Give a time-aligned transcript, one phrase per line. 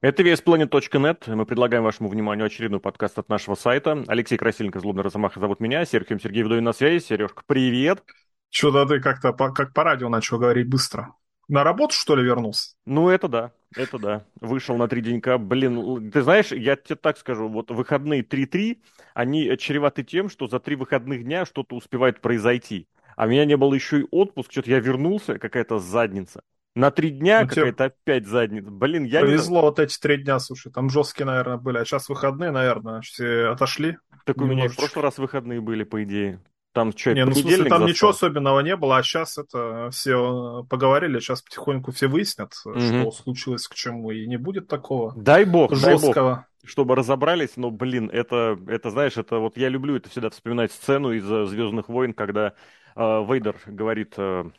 [0.00, 1.34] Это VSPlanet.net.
[1.34, 4.04] Мы предлагаем вашему вниманию очередной подкаст от нашего сайта.
[4.06, 5.84] Алексей Красильников, Злобный Росомаха зовут меня.
[5.84, 7.02] Сергей Сергей Вдовин на связи.
[7.04, 8.04] Сережка, привет.
[8.50, 11.16] Чё-то ты как-то по, как по радио начал говорить быстро.
[11.48, 12.76] На работу, что ли, вернулся?
[12.86, 14.24] Ну, это да, это да.
[14.40, 15.36] Вышел на три денька.
[15.36, 18.78] Блин, ты знаешь, я тебе так скажу, вот выходные 3-3,
[19.14, 22.86] они чреваты тем, что за три выходных дня что-то успевает произойти.
[23.16, 26.44] А у меня не было еще и отпуск, что-то я вернулся, какая-то задница.
[26.74, 28.70] На три дня ну, какая-то опять задница.
[28.70, 29.62] Блин, я Повезло не...
[29.62, 31.78] вот эти три дня, слушай, там жесткие, наверное, были.
[31.78, 33.96] А сейчас выходные, наверное, все отошли.
[34.24, 36.40] Так у меня в прошлый раз выходные были, по идее.
[36.72, 37.88] Там что, не, ну, смысле, там застал?
[37.88, 42.78] ничего особенного не было, а сейчас это все поговорили, сейчас потихоньку все выяснят, угу.
[42.78, 46.12] что случилось к чему, и не будет такого дай бог, жесткого.
[46.12, 50.28] Дай бог чтобы разобрались, но, блин, это, это, знаешь, это вот я люблю это всегда
[50.28, 52.52] вспоминать сцену из «Звездных войн», когда
[52.94, 54.50] э, Вейдер говорит э, Э,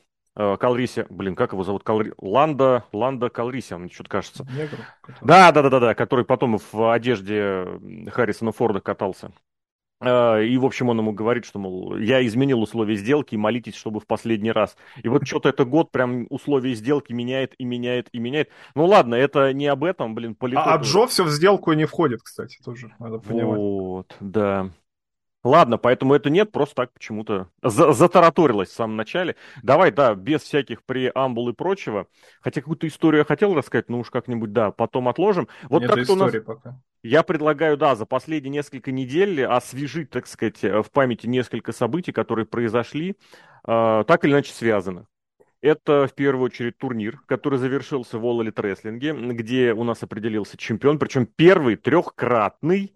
[0.59, 1.83] Калриси, блин, как его зовут?
[1.83, 2.13] Калри...
[2.17, 4.47] Ланда, Ланда Калриси, мне что-то кажется.
[4.51, 4.77] Негр,
[5.21, 7.67] да, да, да, да, да, который потом в одежде
[8.11, 9.31] Харрисона Форда катался.
[10.01, 13.99] Э, и, в общем, он ему говорит, что, мол, я изменил условия сделки, молитесь, чтобы
[13.99, 14.77] в последний раз.
[15.03, 18.49] И вот что-то это год прям условия сделки меняет и меняет и меняет.
[18.75, 20.63] Ну ладно, это не об этом, блин, политок.
[20.65, 23.57] А, а Джо все в сделку не входит, кстати, тоже, надо понимать.
[23.57, 24.69] Вот, да.
[25.43, 29.37] Ладно, поэтому это нет, просто так почему-то за затараторилось в самом начале.
[29.63, 32.07] Давай, да, без всяких преамбул и прочего.
[32.41, 35.47] Хотя какую-то историю я хотел рассказать, но уж как-нибудь, да, потом отложим.
[35.69, 36.33] Вот как-то у нас...
[36.45, 36.81] пока.
[37.01, 42.45] Я предлагаю, да, за последние несколько недель освежить, так сказать, в памяти несколько событий, которые
[42.45, 43.15] произошли,
[43.65, 45.05] э, так или иначе связаны.
[45.61, 50.99] Это в первую очередь турнир, который завершился в Elite Wrestling, где у нас определился чемпион,
[50.99, 52.93] причем первый трехкратный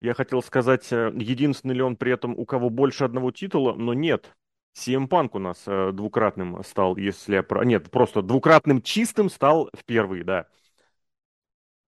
[0.00, 3.94] я хотел сказать, э, единственный ли он при этом, у кого больше одного титула, но
[3.94, 4.34] нет.
[4.78, 7.64] CM Punk у нас э, двукратным стал, если я...
[7.64, 10.46] Нет, просто двукратным чистым стал в первый, да.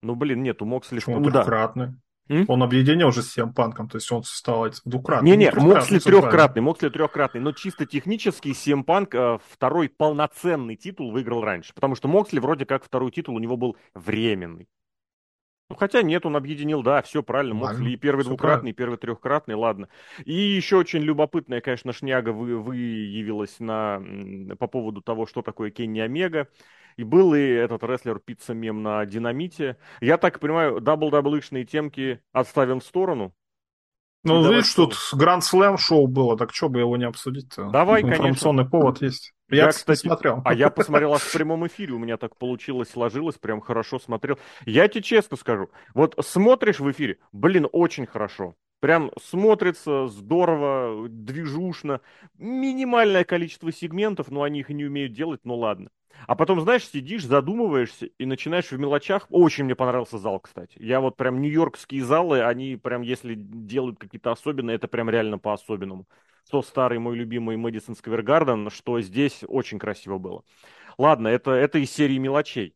[0.01, 0.95] Ну, блин, нет, у Моксли...
[0.95, 1.93] Почему ну, двукратный?
[2.27, 2.45] М?
[2.47, 5.25] Он объединил уже с CM Панком, то есть он стал двукратным.
[5.31, 11.43] Не-не, Моксли трехкратный, Моксли трехкратный, но чисто технически CM Панк э, второй полноценный титул выиграл
[11.43, 14.67] раньше, потому что Моксли вроде как второй титул у него был временный.
[15.71, 17.55] Ну, хотя нет, он объединил, да, все правильно.
[17.55, 19.87] Моксли и первый двукратный, и первый трехкратный, ладно.
[20.25, 24.01] И еще очень любопытная, конечно, шняга вы, выявилась на,
[24.59, 26.47] по поводу того, что такое Кенни Омега.
[26.97, 29.77] И был и этот рестлер пицца мем на динамите.
[30.01, 33.33] Я так понимаю, WWE-шные темки отставим в сторону.
[34.23, 37.69] Ну, видишь, тут Grand Slam шоу было, так что бы его не обсудить-то?
[37.69, 38.69] Давай, Информационный конечно.
[38.69, 39.33] повод есть.
[39.51, 40.41] Я, я кстати, смотрел.
[40.45, 44.39] А я посмотрел аж в прямом эфире, у меня так получилось, сложилось, прям хорошо смотрел.
[44.65, 48.55] Я тебе честно скажу, вот смотришь в эфире, блин, очень хорошо.
[48.81, 52.01] Прям смотрится здорово, движушно.
[52.39, 55.91] Минимальное количество сегментов, но они их не умеют делать, ну ладно.
[56.25, 59.27] А потом, знаешь, сидишь, задумываешься и начинаешь в мелочах.
[59.29, 60.77] Очень мне понравился зал, кстати.
[60.79, 66.07] Я вот прям нью-йоркские залы, они прям, если делают какие-то особенные, это прям реально по-особенному.
[66.47, 70.43] Что старый мой любимый Мэдисон Сквер Гарден, что здесь очень красиво было.
[70.97, 72.75] Ладно, это, это из серии мелочей.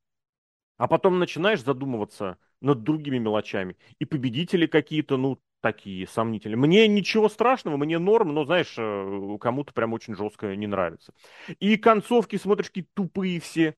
[0.77, 3.75] А потом начинаешь задумываться над другими мелочами.
[3.99, 6.57] И победители какие-то, ну, такие сомнительные.
[6.57, 11.11] Мне ничего страшного, мне норм, но, знаешь, э, кому-то прям очень жестко не нравится.
[11.59, 13.73] И концовки, смотришь, какие тупые все,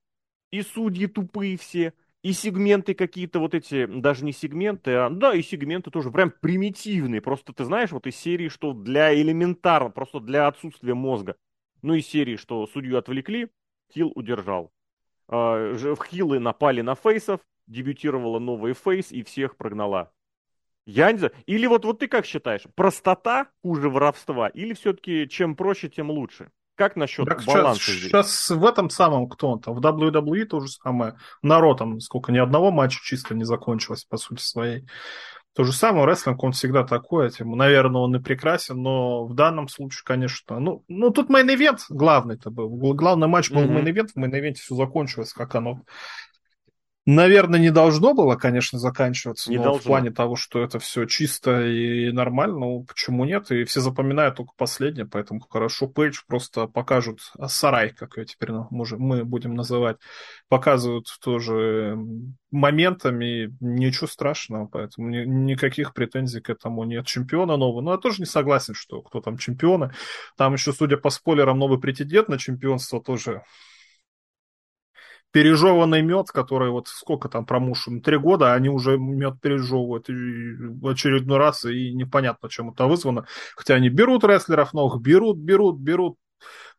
[0.52, 1.94] и судьи тупые все,
[2.24, 7.22] и сегменты какие-то вот эти, даже не сегменты, а, да, и сегменты тоже прям примитивные.
[7.22, 11.38] Просто ты знаешь, вот из серии, что для элементарно, просто для отсутствия мозга.
[11.84, 13.48] Ну, из серии, что судью отвлекли,
[13.94, 14.74] heel удержал.
[15.30, 20.12] А, в heel ы напали на face ов, дебютировала новая face и всех прогнала.
[20.88, 21.34] Я не знаю.
[21.46, 26.50] Или вот, вот ты как считаешь, простота хуже воровства, или все-таки чем проще, тем лучше?
[26.76, 28.12] Как насчет так баланса сейчас, здесь?
[28.12, 31.16] Сейчас в этом самом кто он там, в WWE то же самое.
[31.42, 34.88] Народ там, сколько, ни одного матча чисто не закончилось, по сути своей.
[35.54, 39.68] То же самое, рестлинг, он всегда такой, этим, наверное, он и прекрасен, но в данном
[39.68, 42.70] случае, конечно, ну, ну тут main event главный-то был.
[42.94, 43.84] Главный матч был mm-hmm.
[43.84, 45.82] main event, в main event е все закончилось, как оно
[47.10, 49.80] Наверное, не должно было, конечно, заканчиваться, не но должно.
[49.80, 53.50] в плане того, что это все чисто и нормально, ну почему нет?
[53.50, 55.88] И все запоминают только последнее, поэтому хорошо.
[55.88, 59.96] Пейдж просто покажут сарай, как ее теперь мы будем называть,
[60.50, 61.98] показывают тоже
[62.52, 67.06] моментами, ничего страшного, поэтому ни, никаких претензий к этому нет.
[67.06, 69.92] Чемпиона нового, но я тоже не согласен, что кто там чемпионы.
[70.36, 73.44] Там еще, судя по спойлерам, новый претендент на чемпионство тоже
[75.32, 81.38] пережеванный мед, который вот сколько там промушен, три года, они уже мед пережевывают в очередной
[81.38, 83.26] раз, и непонятно, чем это вызвано.
[83.56, 86.18] Хотя они берут рестлеров новых, берут, берут, берут,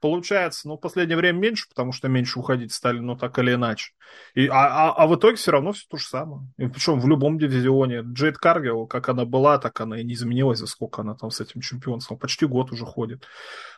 [0.01, 3.93] получается, ну, в последнее время меньше, потому что меньше уходить стали, ну, так или иначе.
[4.35, 6.43] И, а, а, а в итоге все равно все то же самое.
[6.57, 8.03] И причем в любом дивизионе.
[8.05, 11.41] Джейд Каргил, как она была, так она и не изменилась, за сколько она там с
[11.41, 12.19] этим чемпионством.
[12.19, 13.27] Почти год уже ходит.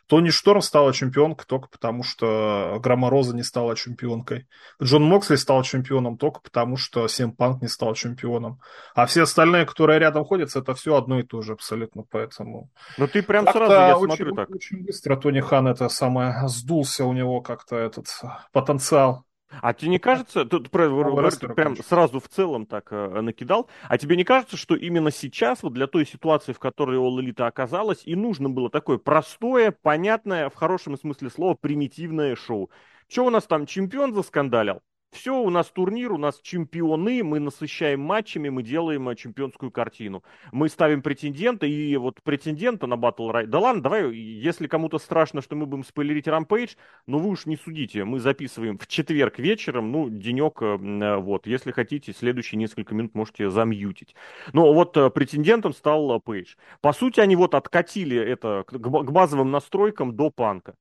[0.07, 4.47] Тони Шторм стала чемпионкой только потому, что Громороза не стала чемпионкой.
[4.81, 8.59] Джон Моксли стал чемпионом только потому, что Сем Панк не стал чемпионом.
[8.93, 12.69] А все остальные, которые рядом ходят, это все одно и то же абсолютно, поэтому...
[12.97, 14.49] Ну ты прям сразу, я очень, смотрю так.
[14.49, 18.07] Очень быстро Тони Хан это самое, сдулся у него как-то этот
[18.51, 19.25] потенциал.
[19.61, 23.97] А тебе не кажется, тут про, ну, прям сразу в целом так э, накидал, а
[23.97, 28.03] тебе не кажется, что именно сейчас, вот для той ситуации, в которой All Elite оказалась,
[28.05, 32.71] и нужно было такое простое, понятное, в хорошем смысле слова, примитивное шоу?
[33.09, 34.79] Что у нас там, чемпион заскандалил?
[35.11, 40.23] Все, у нас турнир, у нас чемпионы, мы насыщаем матчами, мы делаем э, чемпионскую картину.
[40.53, 43.45] Мы ставим претендента, и вот претендента на Battle Royale...
[43.45, 46.77] Да ладно, давай, если кому-то страшно, что мы будем спойлерить Rampage,
[47.07, 48.05] ну вы уж не судите.
[48.05, 51.45] Мы записываем в четверг вечером, ну, денек, э, э, вот.
[51.45, 54.15] Если хотите, следующие несколько минут можете замьютить.
[54.53, 56.55] Но вот претендентом стал Пейдж.
[56.79, 58.77] По сути, они вот откатили это к
[59.11, 60.75] базовым настройкам до панка.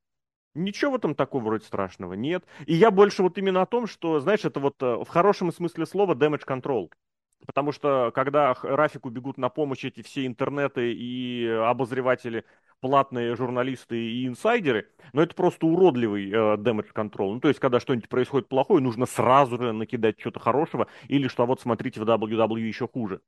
[0.55, 2.45] Ничего в этом такого вроде страшного нет.
[2.67, 5.87] И я больше вот именно о том, что, знаешь, это вот э, в хорошем смысле
[5.87, 6.91] слова damage control.
[7.47, 12.45] Потому что когда Рафику бегут на помощь эти все интернеты и обозреватели,
[12.81, 17.35] платные журналисты и инсайдеры, но это просто уродливый э, damage control.
[17.35, 21.47] Ну, то есть, когда что-нибудь происходит плохое, нужно сразу же накидать что-то хорошего, или что
[21.47, 23.21] вот смотрите в WWE еще хуже.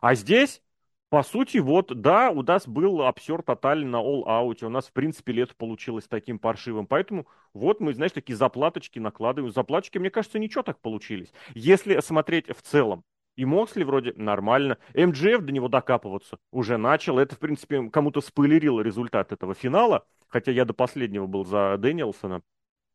[0.00, 0.62] А здесь
[1.08, 4.92] по сути, вот, да, у нас был обсер тотально на All Out, у нас, в
[4.92, 9.52] принципе, лето получилось таким паршивым, поэтому вот мы, знаешь, такие заплаточки накладываем.
[9.52, 11.32] Заплаточки, мне кажется, ничего так получились.
[11.54, 13.04] Если смотреть в целом,
[13.36, 14.78] и Моксли вроде нормально.
[14.94, 17.18] МДФ до него докапываться уже начал.
[17.18, 20.06] Это, в принципе, кому-то спойлерило результат этого финала.
[20.28, 22.42] Хотя я до последнего был за Дэниелсона.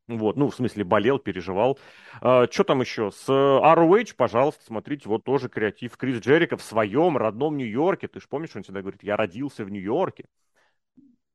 [0.08, 1.80] Вот, ну, в смысле, болел, переживал.
[2.22, 3.12] А, что там еще?
[3.12, 5.96] С ROH, пожалуйста, смотрите, вот тоже креатив.
[5.98, 8.08] Крис Джерика в своем родном Нью-Йорке.
[8.08, 10.26] Ты же помнишь, он всегда говорит, я родился в Нью-Йорке.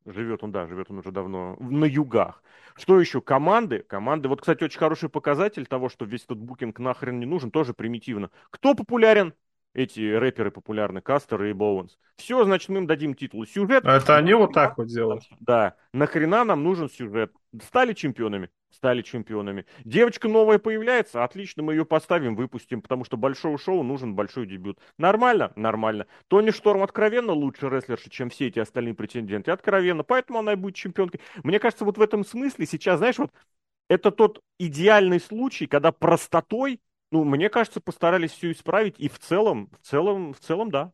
[0.04, 2.42] Живет он, да, живет он уже давно на югах.
[2.76, 3.20] Что еще?
[3.20, 3.80] Команды.
[3.80, 4.28] Команды.
[4.28, 8.30] Вот, кстати, очень хороший показатель того, что весь этот букинг нахрен не нужен, тоже примитивно.
[8.50, 9.34] Кто популярен?
[9.76, 11.98] Эти рэперы популярны, Кастер и Боуэнс.
[12.16, 13.44] Все, значит, мы им дадим титул.
[13.46, 13.84] Сюжет...
[13.84, 15.24] А это они вот так вот делают?
[15.40, 15.74] Да.
[15.92, 17.30] Нахрена нам нужен сюжет?
[17.62, 18.48] Стали чемпионами?
[18.70, 19.66] Стали чемпионами.
[19.84, 21.24] Девочка новая появляется?
[21.24, 24.78] Отлично, мы ее поставим, выпустим, потому что большого шоу нужен большой дебют.
[24.96, 25.52] Нормально?
[25.56, 26.06] Нормально.
[26.28, 29.50] Тони Шторм откровенно лучше рестлерша, чем все эти остальные претенденты.
[29.50, 30.04] Откровенно.
[30.04, 31.20] Поэтому она и будет чемпионкой.
[31.42, 33.30] Мне кажется, вот в этом смысле сейчас, знаешь, вот
[33.88, 36.80] это тот идеальный случай, когда простотой
[37.10, 40.92] ну, мне кажется, постарались все исправить, и в целом, в целом, в целом, да.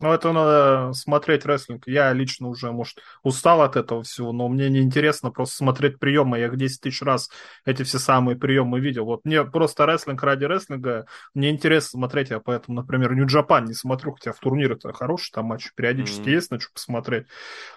[0.00, 1.86] Ну, это надо смотреть рестлинг.
[1.86, 6.38] Я лично уже, может, устал от этого всего, но мне не интересно просто смотреть приемы.
[6.38, 7.30] Я 10 тысяч раз
[7.66, 9.04] эти все самые приемы видел.
[9.04, 12.30] Вот мне просто рестлинг ради рестлинга, мне интересно смотреть.
[12.30, 16.32] Я поэтому, например, Нью-Джапан не смотрю, хотя в турнире это хороший там матч периодически mm-hmm.
[16.32, 17.26] есть на что посмотреть.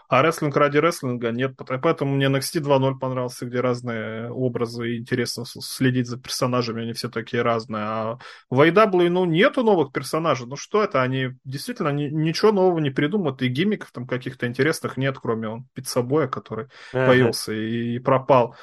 [0.07, 1.55] А рестлинг ради рестлинга нет.
[1.81, 7.09] Поэтому мне NXT 2.0 понравился, где разные образы, и интересно следить за персонажами, они все
[7.09, 7.83] такие разные.
[7.83, 8.17] А
[8.49, 10.47] в AEW, ну, нету новых персонажей.
[10.47, 11.01] Ну, что это?
[11.01, 15.67] Они действительно не, ничего нового не придумают, и гиммиков там каких-то интересных нет, кроме он
[15.73, 17.07] пиццабоя, который ага.
[17.07, 18.55] появился и, и пропал.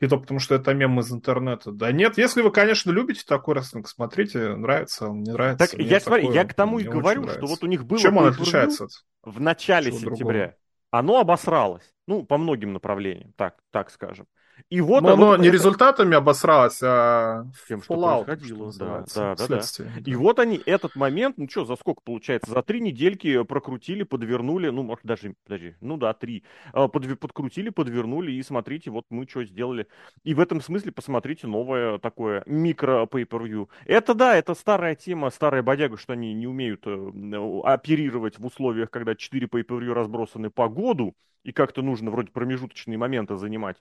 [0.00, 1.72] И то потому, что это мем из интернета.
[1.72, 5.70] Да нет, если вы, конечно, любите такой рестлинг, смотрите, нравится, не нравится.
[5.70, 7.98] Так я, смотри, я к тому и говорю, что вот у них было...
[7.98, 8.86] Чем он отличается?
[9.24, 10.46] В начале сентября.
[10.46, 10.54] Другого?
[10.90, 11.94] оно обосралось.
[12.06, 14.26] Ну, по многим направлениям, так, так скажем.
[14.70, 18.72] И вот Но оно, оно не результатами обосралось, а тем, что Fallout, происходило.
[18.72, 20.10] Что да, да, да, да.
[20.10, 22.50] И вот они этот момент, ну что, за сколько получается?
[22.50, 26.44] За три недельки прокрутили, подвернули, ну, может, даже, подожди, ну да, три.
[26.72, 29.86] А, под, подкрутили, подвернули, и смотрите, вот мы что сделали.
[30.24, 35.30] И в этом смысле посмотрите новое такое микро pay per Это да, это старая тема,
[35.30, 40.50] старая бодяга, что они не умеют э, оперировать в условиях, когда 4 pay per разбросаны
[40.50, 43.76] по году, и как-то нужно вроде промежуточные моменты занимать.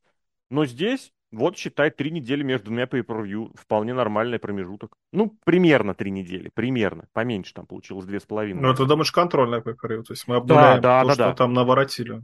[0.50, 4.96] Но здесь, вот считай, три недели между двумя pay-per-view, вполне нормальный промежуток.
[5.12, 7.08] Ну, примерно три недели, примерно.
[7.14, 8.62] Поменьше там получилось две с половиной.
[8.62, 11.34] Ну, это думаешь контрольная pay-per-view, то есть мы обнуляем да, да, то, да, что да.
[11.34, 12.24] там наворотили.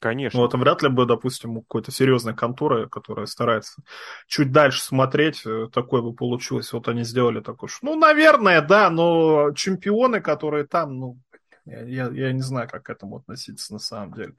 [0.00, 0.38] Конечно.
[0.38, 3.82] Ну, это вряд ли бы, допустим, у какой-то серьезной конторы, которая старается
[4.28, 6.72] чуть дальше смотреть, э, такое бы получилось.
[6.72, 7.68] Вот они сделали такое.
[7.82, 11.18] Ну, наверное, да, но чемпионы, которые там, ну,
[11.64, 14.34] я, я, я не знаю, как к этому относиться на самом деле.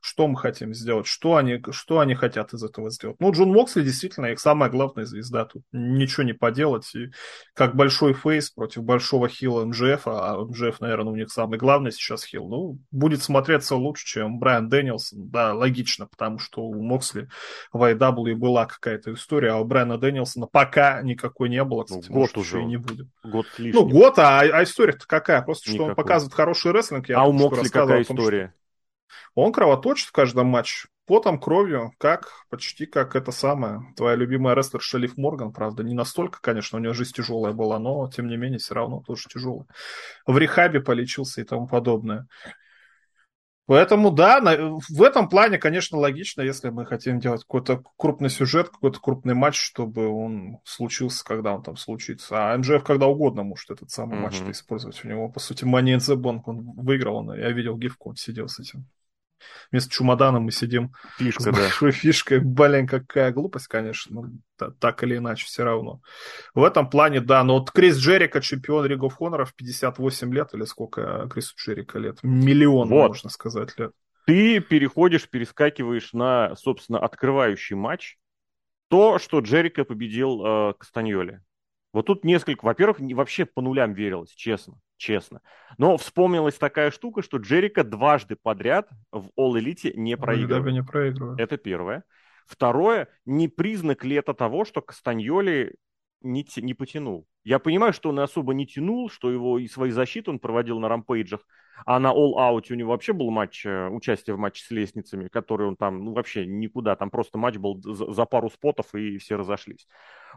[0.00, 3.16] Что мы хотим сделать, что они, что они хотят из этого сделать.
[3.20, 6.90] Ну, Джон Моксли действительно их самая главная звезда, тут ничего не поделать.
[6.94, 7.10] И
[7.54, 12.24] как большой фейс против большого хила MJF, а MJF, наверное, у них самый главный сейчас
[12.24, 15.28] хил, ну, будет смотреться лучше, чем Брайан Дэнилсон.
[15.28, 17.28] Да, логично, потому что у Моксли
[17.72, 22.14] в AEW была какая-то история, а у Брайана Дэнилсона пока никакой не было, кстати, ну,
[22.14, 23.08] год может, уже и не будет.
[23.22, 25.42] Год Ну, год, а, а история-то какая?
[25.42, 25.76] Просто, Никакой.
[25.76, 27.08] что он показывает хороший рестлинг.
[27.08, 28.54] Я а у Моксли какая том, история?
[29.34, 30.88] Он кровоточит в каждом матче.
[31.08, 33.80] Потом, кровью, как, почти как это самое.
[33.96, 38.10] Твоя любимая рестлерша Лив Морган, правда, не настолько, конечно, у нее жизнь тяжелая была, но,
[38.10, 39.66] тем не менее, все равно тоже тяжелая.
[40.26, 42.26] В рехабе полечился и тому подобное.
[43.64, 48.68] Поэтому, да, на, в этом плане, конечно, логично, если мы хотим делать какой-то крупный сюжет,
[48.68, 52.52] какой-то крупный матч, чтобы он случился, когда он там случится.
[52.52, 54.22] А МЖФ когда угодно может этот самый mm-hmm.
[54.22, 55.02] матч использовать.
[55.04, 58.16] У него, по сути, Money in the Bank он выиграл, он, я видел гифку, он
[58.16, 58.86] сидел с этим
[59.70, 61.52] вместо чемодана мы сидим Фишка, с да.
[61.52, 62.40] большой фишкой.
[62.40, 64.22] Блин, какая глупость, конечно,
[64.56, 66.00] но так или иначе все равно.
[66.54, 70.50] В этом плане, да, но вот Крис Джерика, чемпион Ring of Honor в 58 лет,
[70.54, 72.18] или сколько Крису Джерика лет?
[72.22, 73.08] Миллион, вот.
[73.08, 73.92] можно сказать, лет.
[74.26, 78.18] Ты переходишь, перескакиваешь на, собственно, открывающий матч.
[78.88, 81.42] То, что Джерика победил э, Кастаньоли.
[81.92, 85.40] Вот тут несколько, во-первых, вообще по нулям верилось, честно, честно.
[85.78, 90.74] Но вспомнилась такая штука, что Джерика дважды подряд в All Elite не проигрывает.
[90.74, 91.40] не проигрывает.
[91.40, 92.04] Это первое.
[92.46, 95.76] Второе, не признак ли это того, что Кастаньоли
[96.20, 97.26] не, не потянул.
[97.44, 100.88] Я понимаю, что он особо не тянул, что его и свои защиты он проводил на
[100.88, 101.40] рампейджах,
[101.86, 105.28] а на All Out у него вообще был матч, э, участие в матче с лестницами,
[105.28, 109.18] который он там, ну, вообще никуда, там просто матч был за, за пару спотов, и
[109.18, 109.86] все разошлись.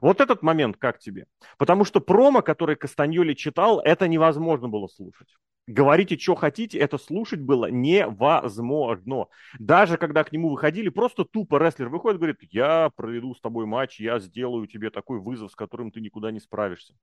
[0.01, 1.25] Вот этот момент как тебе?
[1.57, 5.29] Потому что промо, который Кастаньоли читал, это невозможно было слушать.
[5.67, 9.27] Говорите, что хотите, это слушать было невозможно.
[9.59, 13.99] Даже когда к нему выходили, просто тупо рестлер выходит, говорит, я проведу с тобой матч,
[13.99, 16.93] я сделаю тебе такой вызов, с которым ты никуда не справишься.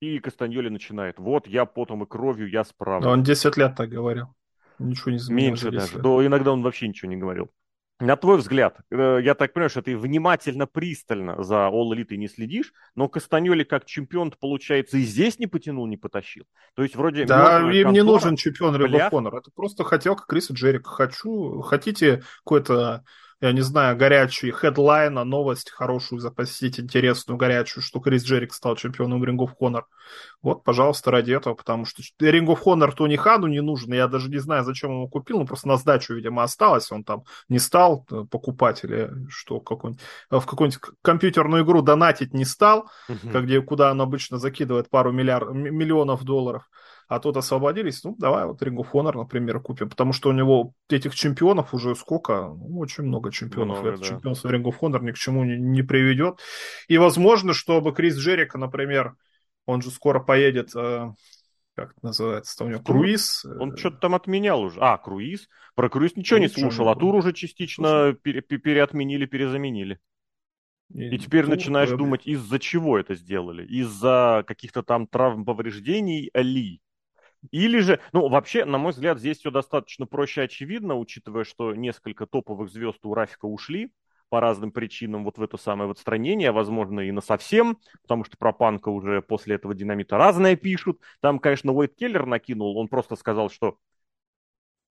[0.00, 3.04] И Кастаньоли начинает, вот я потом и кровью, я справлюсь.
[3.04, 4.26] Но он 10 лет так говорил.
[4.78, 5.62] Ничего не изменилось.
[5.62, 6.02] Меньше даже.
[6.02, 7.50] То иногда он вообще ничего не говорил.
[7.98, 12.28] На твой взгляд, э, я так понимаю, что ты внимательно, пристально за All Elite не
[12.28, 16.44] следишь, но Кастаньоли как чемпион, получается, и здесь не потянул, не потащил.
[16.74, 17.24] То есть вроде...
[17.24, 19.38] Да, им контора, не нужен чемпион Ring of Honor.
[19.38, 20.90] Это просто хотелка Криса Джерика.
[20.90, 23.02] Хочу, хотите какой-то
[23.40, 28.76] я не знаю, горячий хедлайн, а новость хорошую запасить, интересную, горячую, что Крис Джерик стал
[28.76, 29.82] чемпионом Ring of Honor.
[30.40, 34.30] Вот, пожалуйста, ради этого, потому что Ring of Honor Тони Хану не нужен, я даже
[34.30, 37.58] не знаю, зачем он его купил, ну, просто на сдачу, видимо, осталось, он там не
[37.58, 39.96] стал э, покупать или что, какой
[40.30, 43.42] в какую-нибудь компьютерную игру донатить не стал, uh-huh.
[43.42, 46.68] где, куда он обычно закидывает пару миллиард, миллионов долларов
[47.08, 50.72] а тут освободились, ну, давай вот Ring of Honor, например, купим, потому что у него
[50.88, 54.08] этих чемпионов уже сколько, ну, очень много чемпионов, много, это да.
[54.08, 56.40] чемпионство Ring of Honor ни к чему не, не приведет,
[56.88, 59.14] и возможно, чтобы Крис Джерика, например,
[59.66, 61.12] он же скоро поедет, э,
[61.74, 63.44] как это называется, у него круиз.
[63.44, 64.80] Он э, что-то там отменял уже.
[64.80, 65.48] А, круиз.
[65.74, 70.00] Про круиз ничего не слушал, а тур уже частично пере- переотменили, перезаменили.
[70.94, 73.66] И, и теперь тур, начинаешь думать, из-за чего это сделали?
[73.66, 76.80] Из-за каких-то там травм, повреждений Али?
[77.50, 82.26] Или же, ну, вообще, на мой взгляд, здесь все достаточно проще очевидно, учитывая, что несколько
[82.26, 83.92] топовых звезд у Рафика ушли
[84.28, 88.36] по разным причинам вот в это самое вот отстранение, возможно, и на совсем, потому что
[88.36, 91.00] про Панка уже после этого динамита разное пишут.
[91.20, 93.78] Там, конечно, Уэйт Келлер накинул, он просто сказал, что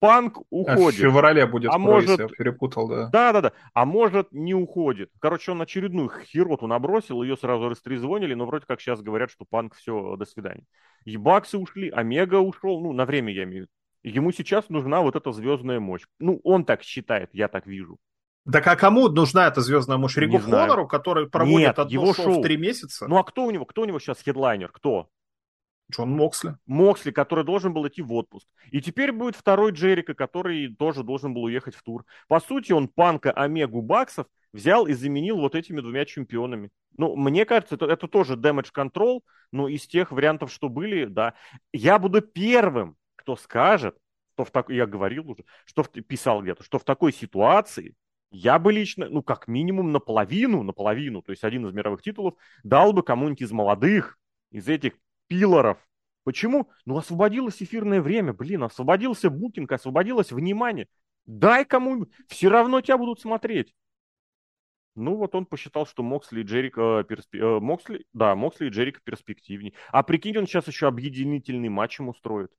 [0.04, 0.78] Панк уходит.
[0.78, 2.20] А в феврале будет, а может...
[2.20, 3.08] я перепутал, да.
[3.08, 5.10] Да-да-да, а может не уходит.
[5.20, 9.74] Короче, он очередную хероту набросил, ее сразу растрезвонили, но вроде как сейчас говорят, что Панк
[9.74, 10.64] все, до свидания.
[11.04, 13.68] И Баксы ушли, Омега ушел, ну, на время я имею в
[14.02, 14.16] виду.
[14.16, 16.04] Ему сейчас нужна вот эта звездная мощь.
[16.18, 17.98] Ну, он так считает, я так вижу.
[18.50, 20.16] Так а кому нужна эта звездная мощь?
[20.16, 23.08] Рингу Хонору, который проводит Нет, одно его шоу, шоу в три месяца?
[23.08, 23.64] Ну а кто у него?
[23.64, 24.70] Кто у него сейчас хедлайнер?
[24.70, 25.08] Кто?
[25.92, 26.56] Джон Моксли.
[26.66, 28.46] Моксли, который должен был идти в отпуск.
[28.70, 32.04] И теперь будет второй Джерика, который тоже должен был уехать в тур.
[32.28, 36.70] По сути, он Панка, Омегу, Баксов взял и заменил вот этими двумя чемпионами.
[36.96, 39.20] Ну, мне кажется, это, это тоже damage control,
[39.52, 41.34] но из тех вариантов, что были, да.
[41.72, 43.96] Я буду первым, кто скажет,
[44.34, 44.70] что в так...
[44.70, 45.90] я говорил уже, что в...
[45.90, 47.94] писал где-то, что в такой ситуации
[48.30, 52.92] я бы лично, ну, как минимум наполовину, наполовину, то есть один из мировых титулов, дал
[52.92, 54.18] бы кому-нибудь из молодых,
[54.50, 54.94] из этих
[55.28, 55.78] пилоров.
[56.24, 56.70] Почему?
[56.86, 60.88] Ну, освободилось эфирное время, блин, освободился букинг, освободилось внимание.
[61.26, 63.74] Дай кому все равно тебя будут смотреть.
[64.94, 66.78] Ну, вот он посчитал, что Моксли и Джерик...
[66.78, 67.38] Э, перспи...
[67.38, 68.06] э, Моксли...
[68.12, 69.74] Да, Моксли и Джерик перспективней.
[69.90, 72.52] А прикинь, он сейчас еще объединительный матч им устроит.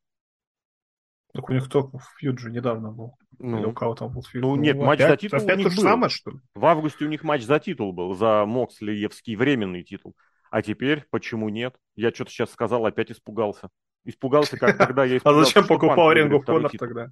[1.33, 3.17] Так у них только фьюд же недавно был.
[3.39, 4.41] Ну, Или у кого там был фьюд?
[4.41, 5.83] Ну, нет, ну, матч опять, за титул опять у них то же был.
[5.83, 6.37] самое, что ли?
[6.55, 10.15] В августе у них матч за титул был, за Мокслиевский временный титул.
[10.55, 11.75] А теперь почему нет?
[11.97, 13.67] Я что-то сейчас сказал, опять испугался.
[14.05, 15.41] Испугался, как тогда я испугался.
[15.41, 17.11] А зачем покупал Рингу Хонор тогда?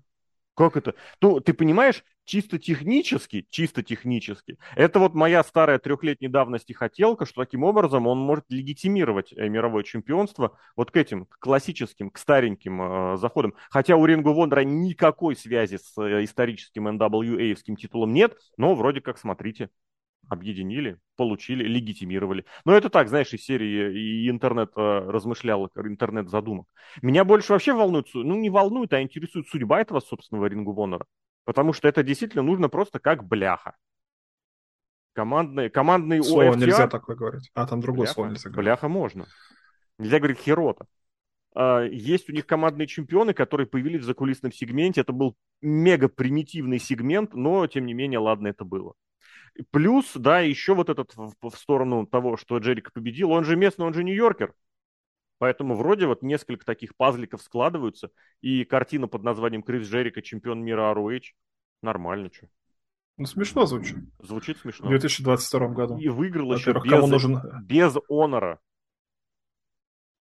[0.55, 0.95] Как это?
[1.19, 7.43] Ну, ты понимаешь, чисто технически, чисто технически, это вот моя старая трехлетней давности хотелка, что
[7.43, 12.81] таким образом он может легитимировать э, мировое чемпионство вот к этим к классическим, к стареньким
[12.81, 13.55] э, заходам.
[13.69, 19.17] Хотя у Рингу Вондера никакой связи с э, историческим NWA-евским титулом нет, но вроде как,
[19.17, 19.69] смотрите,
[20.29, 22.45] объединили, получили, легитимировали.
[22.65, 26.67] Но это так, знаешь, из серии и интернет э, размышлял, интернет задумок.
[27.01, 31.05] Меня больше вообще волнует, ну не волнует, а интересует судьба этого собственного Рингу Вонора.
[31.45, 33.75] Потому что это действительно нужно просто как бляха.
[35.13, 36.57] Командный, командный Слово OFTR...
[36.57, 37.51] нельзя такое говорить.
[37.53, 38.65] А, там другое бляха, слово нельзя говорить.
[38.65, 39.25] Бляха можно.
[39.99, 40.85] Нельзя говорить херота.
[41.55, 45.01] А, есть у них командные чемпионы, которые появились в закулисном сегменте.
[45.01, 48.93] Это был мега примитивный сегмент, но, тем не менее, ладно, это было.
[49.71, 53.85] Плюс, да, еще вот этот в, в сторону того, что Джерик победил, он же местный,
[53.85, 54.53] он же нью-йоркер.
[55.37, 58.09] Поэтому вроде вот несколько таких пазликов складываются,
[58.41, 61.21] и картина под названием Крис Джерика, чемпион мира ROH,
[61.81, 62.47] нормально, что.
[63.17, 63.97] Ну, смешно звучит.
[64.19, 64.87] Звучит смешно.
[64.87, 65.97] В 2022 году.
[65.97, 67.39] И выиграл еще без, нужен...
[67.63, 68.59] без онора.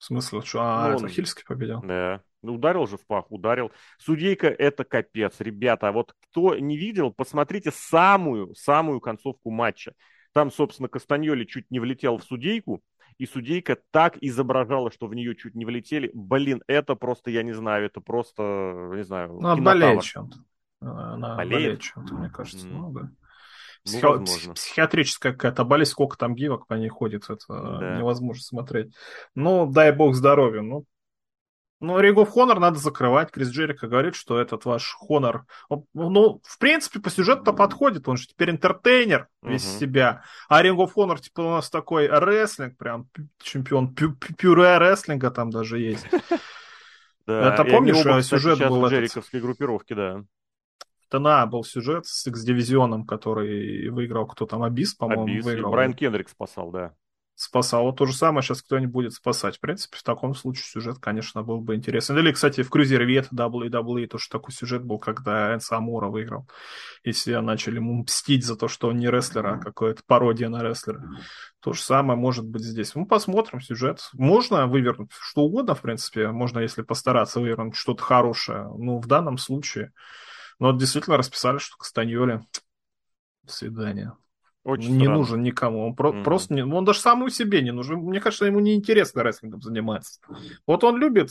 [0.01, 0.61] В смысле, что?
[0.63, 1.11] А, ну, это он...
[1.11, 1.83] Хильский победил?
[1.83, 2.23] Да.
[2.43, 3.71] Ну, ударил же в пах, ударил.
[3.99, 5.89] Судейка это капец, ребята.
[5.89, 9.93] А вот кто не видел, посмотрите самую, самую концовку матча.
[10.33, 12.83] Там, собственно, Кастаньоли чуть не влетел в судейку,
[13.19, 16.11] и судейка так изображала, что в нее чуть не влетели.
[16.15, 20.39] Блин, это просто, я не знаю, это просто, не знаю, Ну, она болеет чем-то.
[20.81, 22.67] Она болеет, болеет чем-то, мне кажется.
[22.67, 22.73] Mm.
[22.73, 23.11] Ну, да.
[23.85, 24.05] Психи...
[24.05, 27.97] Ну, психиатрическая какая-то болезнь, сколько там гивок по ней ходит, это да.
[27.99, 28.95] невозможно смотреть.
[29.35, 30.61] Ну, дай бог здоровья.
[30.61, 30.85] Ну,
[31.81, 33.31] ну, Ring of Honor надо закрывать.
[33.31, 35.41] Крис Джерика говорит, что этот ваш Honor...
[35.95, 38.07] Ну, в принципе, по сюжету-то подходит.
[38.07, 39.79] Он же теперь интертейнер весь uh-huh.
[39.79, 40.23] себя.
[40.51, 43.09] А Ring of Honor, типа, у нас такой рестлинг, прям
[43.43, 46.07] чемпион пю пюре рестлинга там даже есть.
[47.27, 48.87] Это помнишь, сюжет был...
[48.87, 50.25] Джериковской группировке, да.
[51.11, 55.73] ТНА был сюжет с X-дивизионом, который выиграл кто там, Абис, по-моему, Абис, выиграл.
[55.73, 56.95] Брайан Кендрик спасал, да
[57.41, 57.95] спасало.
[57.95, 59.57] То же самое сейчас кто-нибудь будет спасать.
[59.57, 62.19] В принципе, в таком случае сюжет, конечно, был бы интересен.
[62.19, 66.47] Или, кстати, в Крузервет WWE тоже такой сюжет был, когда Энса Амура выиграл.
[67.03, 70.63] И все начали ему мстить за то, что он не рестлер, а какая-то пародия на
[70.63, 71.03] рестлера.
[71.61, 72.95] То же самое может быть здесь.
[72.95, 74.11] Мы посмотрим сюжет.
[74.13, 76.29] Можно вывернуть что угодно, в принципе.
[76.29, 78.71] Можно, если постараться вывернуть что-то хорошее.
[78.77, 79.93] Ну, в данном случае.
[80.61, 82.41] Но действительно расписали, что Кастаньоли.
[83.43, 84.17] До свидания.
[84.63, 85.19] Очень не странно.
[85.19, 85.87] нужен никому.
[85.87, 86.23] Он про- mm-hmm.
[86.23, 87.99] просто не, он даже самому себе не нужен.
[87.99, 90.21] Мне кажется, ему не интересно рестлингом заниматься.
[90.67, 91.31] Вот он любит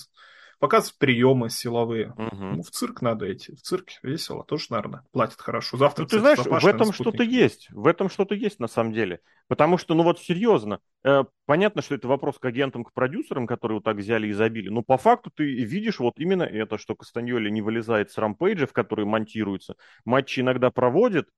[0.60, 2.12] показывать приемы силовые.
[2.12, 2.36] Угу.
[2.36, 3.56] Ну, в цирк надо идти.
[3.56, 4.43] В цирк весело.
[4.43, 5.78] Тоже, наверное, платят хорошо.
[5.78, 7.69] Завтра, ну, ты знаешь, в этом что-то есть.
[7.72, 9.22] В этом что-то есть на самом деле.
[9.48, 13.78] Потому что, ну вот серьезно, э, понятно, что это вопрос к агентам, к продюсерам, которые
[13.78, 14.69] вот так взяли и забили.
[14.69, 18.74] Но по факту ты видишь вот именно это, что Кастаньоли не вылезает с рампейджа, в
[18.74, 19.76] который монтируется.
[20.06, 21.30] Матчи иногда проводит,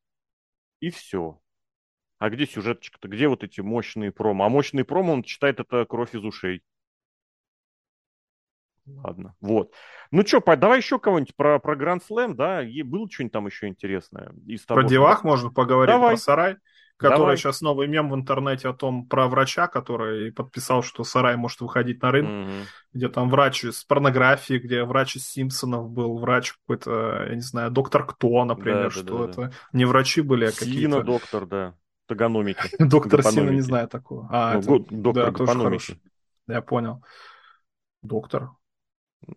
[0.81, 1.39] и все.
[2.17, 3.07] А где сюжеточка-то?
[3.07, 4.45] Где вот эти мощные промо?
[4.45, 6.61] А мощные промо, он читает это кровь из ушей.
[8.85, 9.73] Ладно, вот.
[10.11, 12.63] Ну что, давай еще кого-нибудь про, про Гранд Слэм, да?
[12.63, 14.33] И было что-нибудь там еще интересное?
[14.47, 15.19] Из того, про что...
[15.23, 16.15] можно поговорить, давай.
[16.15, 16.57] про сарай,
[16.97, 17.37] который давай.
[17.37, 22.01] сейчас новый мем в интернете о том, про врача, который подписал, что сарай может выходить
[22.01, 22.55] на рынок, угу.
[22.93, 27.71] где там врач из порнографии, где врач из Симпсонов был, врач какой-то, я не знаю,
[27.71, 29.51] доктор кто, например, да, что да, да, это да.
[29.73, 31.03] не врачи были, а какие-то...
[31.03, 31.75] Доктор, да
[32.07, 32.59] тагономики.
[32.79, 34.27] Доктор Сина не знаю такого.
[34.29, 37.03] А, ну, это, доктор да, Я понял.
[38.01, 38.51] Доктор.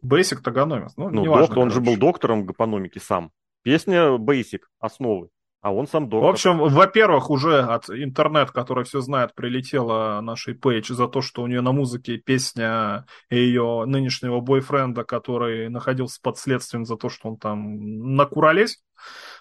[0.02, 0.96] Basic тагономис.
[0.96, 3.30] Ну, ну неважно, доктор, он же был доктором гапономики сам.
[3.62, 5.30] Песня Basic, основы.
[5.64, 6.28] А он сам доктор.
[6.28, 11.42] В общем, во-первых, уже от интернет, который все знает, прилетела нашей Пейдж за то, что
[11.42, 17.30] у нее на музыке песня ее нынешнего бойфренда, который находился под следствием за то, что
[17.30, 18.82] он там накуролесь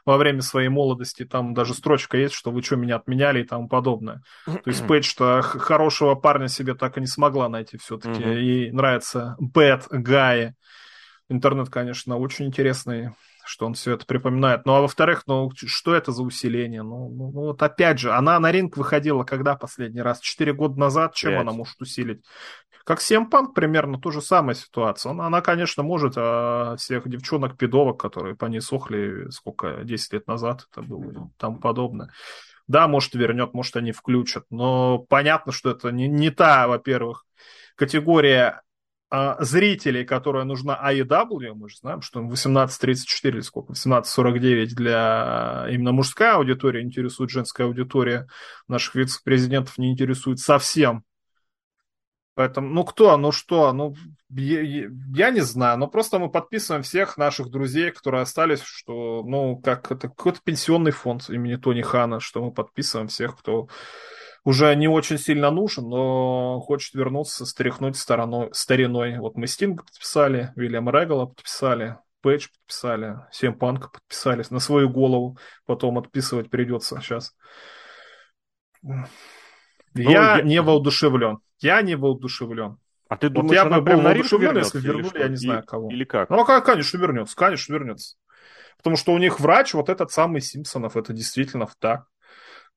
[0.05, 1.25] во время своей молодости.
[1.25, 4.21] Там даже строчка есть, что вы что, меня отменяли и тому подобное.
[4.45, 8.21] То есть Пейдж-то хорошего парня себе так и не смогла найти все-таки.
[8.21, 8.39] Mm-hmm.
[8.41, 10.51] Ей нравится Bad Guy.
[11.29, 13.11] Интернет, конечно, очень интересный
[13.45, 14.65] что он все это припоминает.
[14.65, 16.83] Ну, а во-вторых, ну, что это за усиление?
[16.83, 20.19] Ну, ну, ну, вот опять же, она на ринг выходила когда последний раз?
[20.19, 21.13] Четыре года назад?
[21.13, 21.41] Чем 5.
[21.41, 22.23] она может усилить?
[22.85, 25.11] Как Семпанк примерно то же самая ситуация.
[25.11, 30.67] Она, она конечно, может а всех девчонок-педовок, которые по ней сохли сколько, 10 лет назад
[30.71, 32.11] это было и тому подобное.
[32.67, 34.45] Да, может, вернет, может, они включат.
[34.49, 37.25] Но понятно, что это не, не та, во-первых,
[37.75, 38.61] категория
[39.39, 46.35] зрителей, которая нужна AEW, мы же знаем, что 18.34 или сколько, 18.49 для именно мужская
[46.35, 48.27] аудитория интересует, женская аудитория
[48.67, 51.03] наших вице-президентов не интересует совсем.
[52.35, 53.95] Поэтому, ну кто, ну что, ну
[54.29, 59.57] я, я не знаю, но просто мы подписываем всех наших друзей, которые остались, что, ну,
[59.57, 63.67] как это какой-то пенсионный фонд имени Тони Хана, что мы подписываем всех, кто
[64.43, 69.17] уже не очень сильно нужен, но хочет вернуться, стряхнуть стороной, стариной.
[69.19, 75.37] Вот мы Стинг подписали, Вильям Регала подписали, Пэтч подписали, Семь Панка подписали на свою голову,
[75.65, 77.35] потом отписывать придется сейчас.
[78.81, 79.05] Ну,
[79.95, 81.39] я, я не воодушевлен.
[81.59, 82.77] Я не воодушевлен.
[83.07, 85.89] А ты думаешь, вот я бы был воодушевлен, если вернули, я не знаю кого.
[85.89, 86.29] Или как?
[86.29, 88.17] Ну, конечно, вернется, конечно, вернется.
[88.77, 92.07] Потому что у них врач, вот этот самый Симпсонов, это действительно так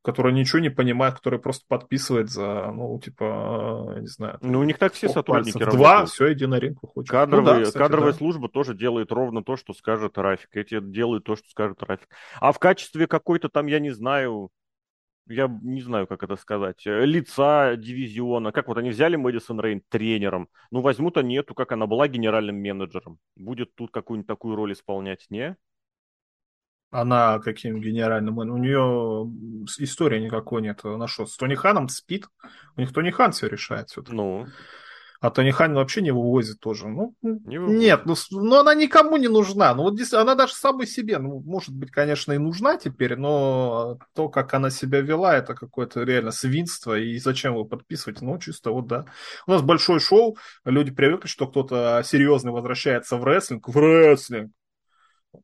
[0.07, 4.39] который ничего не понимает, который просто подписывает за, ну, типа, не знаю.
[4.41, 5.77] Ну, у них так все сотрудники работают.
[5.77, 7.11] Два, все, иди на ринг уходишь.
[7.11, 8.19] Кадровые, ну, да, кстати, кадровая да.
[8.19, 10.51] служба тоже делает ровно то, что скажет Рафик.
[10.53, 12.09] Эти делают то, что скажет Рафик.
[12.39, 14.51] А в качестве какой-то там, я не знаю,
[15.27, 19.83] я не знаю, как это сказать, э, лица дивизиона, как вот они взяли Мэдисон Рейн
[19.89, 24.73] тренером, ну возьмут они эту, как она была генеральным менеджером, будет тут какую-нибудь такую роль
[24.73, 25.57] исполнять, не?
[26.99, 28.39] Она каким генеральным...
[28.39, 29.31] У нее
[29.79, 30.81] истории никакой нет.
[30.83, 32.27] Она что, с Тони Ханом спит?
[32.75, 33.91] У них Тони Хан все решает.
[33.91, 34.47] Все ну...
[35.21, 36.89] А Тони Хан вообще не вывозит тоже.
[36.89, 37.81] Ну, не вывозит.
[37.81, 39.75] Нет, ну, ну она никому не нужна.
[39.75, 43.99] Ну, вот здесь она даже самой себе, ну, может быть, конечно, и нужна теперь, но
[44.15, 46.99] то, как она себя вела, это какое-то реально свинство.
[46.99, 48.23] И зачем его подписывать?
[48.23, 49.05] Ну, чисто вот, да.
[49.47, 53.69] У нас большое шоу, люди привыкли, что кто-то серьезный возвращается в рестлинг.
[53.69, 54.53] В рестлинг!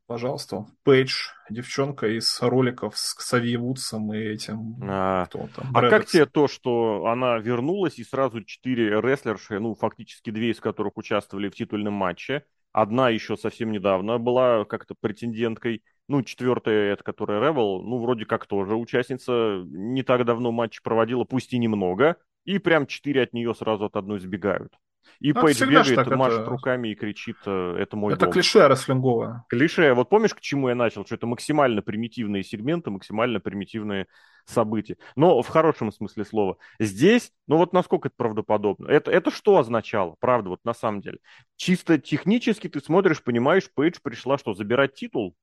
[0.07, 4.77] Пожалуйста, Пейдж, девчонка из роликов с Ксави Вудсом и этим.
[4.83, 9.75] А, кто там, а как тебе то, что она вернулась и сразу четыре рестлерши, ну,
[9.75, 15.83] фактически две из которых участвовали в титульном матче, одна еще совсем недавно была как-то претенденткой,
[16.09, 21.25] ну, четвертая, это которая Ревел, ну, вроде как тоже участница, не так давно матч проводила,
[21.25, 24.73] пусть и немного, и прям четыре от нее сразу от одной сбегают.
[25.21, 26.51] И ну, Пейдж бегает, так, машет это...
[26.51, 28.33] руками и кричит, э, это мой Это дом.
[28.33, 29.45] клише рестлинговое.
[29.49, 29.95] Клише.
[29.95, 31.05] Вот помнишь, к чему я начал?
[31.07, 34.07] Что это максимально примитивные сегменты, максимально примитивные
[34.45, 34.97] события.
[35.17, 36.59] Но в хорошем смысле слова.
[36.81, 38.89] Здесь, ну вот насколько это правдоподобно?
[38.89, 40.17] Это, это что означало?
[40.21, 41.19] Правда, вот на самом деле.
[41.57, 45.37] Чисто технически ты смотришь, понимаешь, Пейдж пришла что, забирать титул?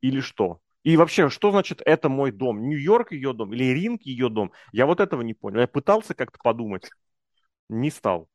[0.00, 0.60] Или что?
[0.86, 2.68] И вообще, что значит это мой дом?
[2.68, 4.52] Нью-Йорк ее дом или Ринг ее дом?
[4.72, 5.58] Я вот этого не понял.
[5.58, 6.88] Я пытался как-то подумать.
[7.68, 8.28] Не стал.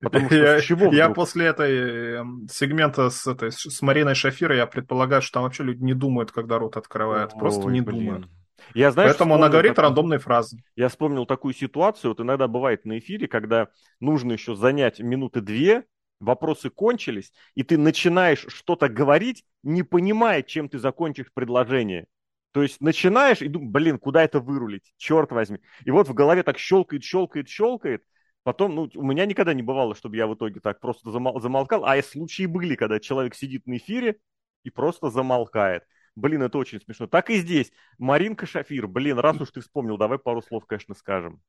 [0.00, 4.66] Потому что я, чего я после этой эм, сегмента с, этой, с Мариной Шафирой, я
[4.66, 7.32] предполагаю, что там вообще люди не думают, когда рот открывают.
[7.34, 8.04] Ой, просто не блин.
[8.04, 8.28] думают.
[8.74, 10.62] Я, знаешь, Поэтому она говорит такую, рандомные фразы.
[10.74, 13.68] Я вспомнил такую ситуацию, вот иногда бывает на эфире, когда
[14.00, 15.84] нужно еще занять минуты две,
[16.20, 22.06] вопросы кончились, и ты начинаешь что-то говорить, не понимая, чем ты закончишь предложение.
[22.52, 25.58] То есть начинаешь и думаешь, блин, куда это вырулить, черт возьми.
[25.84, 28.02] И вот в голове так щелкает, щелкает, щелкает,
[28.46, 31.84] Потом, ну, у меня никогда не бывало, чтобы я в итоге так просто замол- замолкал,
[31.84, 34.20] а случаи были, когда человек сидит на эфире
[34.62, 35.82] и просто замолкает.
[36.14, 37.08] Блин, это очень смешно.
[37.08, 37.72] Так и здесь.
[37.98, 41.42] Маринка Шафир, блин, раз уж ты вспомнил, давай пару слов, конечно, скажем.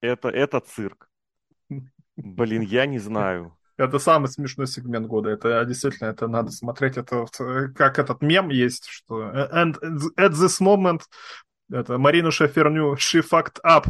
[0.00, 1.10] Это, это цирк.
[2.14, 3.58] Блин, я не знаю.
[3.76, 5.30] Это самый смешной сегмент года.
[5.30, 6.96] Это действительно, это надо смотреть.
[6.96, 7.26] Это
[7.74, 9.74] как этот мем есть, что and
[10.16, 11.00] at this moment
[11.70, 13.86] это Марину Шаферню she fucked up.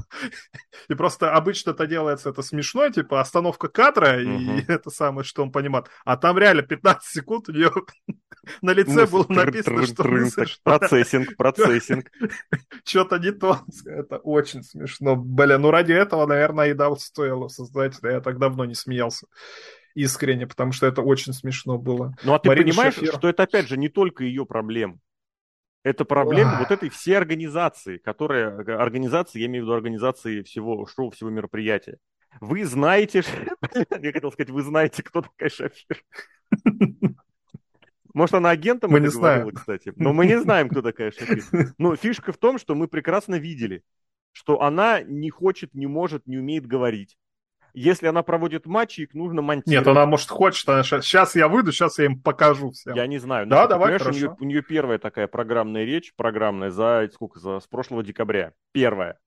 [0.89, 4.31] И просто обычно это делается, это смешно, типа остановка кадра, угу.
[4.31, 5.87] и это самое, что он понимает.
[6.05, 7.71] А там реально 15 секунд у нее
[8.63, 10.05] на лице было написано, что...
[10.63, 12.11] Процессинг, процессинг.
[12.85, 13.61] Что-то не то.
[13.87, 15.17] Это очень смешно.
[15.17, 17.99] Блин, ну ради этого, наверное, и да, стоило создать.
[18.03, 19.27] Я так давно не смеялся
[19.95, 22.15] искренне, потому что это очень смешно было.
[22.23, 24.99] Ну а ты Марина понимаешь, что это опять же не только ее проблема.
[25.83, 31.11] Это проблема вот этой всей организации, которая, организации, я имею в виду организации всего шоу,
[31.11, 31.99] всего мероприятия.
[32.41, 33.23] Вы знаете,
[34.01, 36.05] я хотел сказать, вы знаете, кто такая Шафир.
[38.13, 39.51] Может, она агентом мы не знаем.
[39.51, 39.93] кстати.
[39.97, 41.75] Но мы не знаем, кто такая Шафир.
[41.79, 43.83] Но фишка в том, что мы прекрасно видели,
[44.33, 47.17] что она не хочет, не может, не умеет говорить
[47.75, 49.87] если она проводит матчи, их нужно монтировать.
[49.87, 52.95] Нет, она, может, хочет, она сейчас я выйду, сейчас я им покажу всем.
[52.95, 53.47] Я не знаю.
[53.47, 54.11] Да, давай, хорошо.
[54.11, 58.53] У нее, у нее первая такая программная речь, программная, за сколько, за, с прошлого декабря.
[58.73, 59.19] Первая.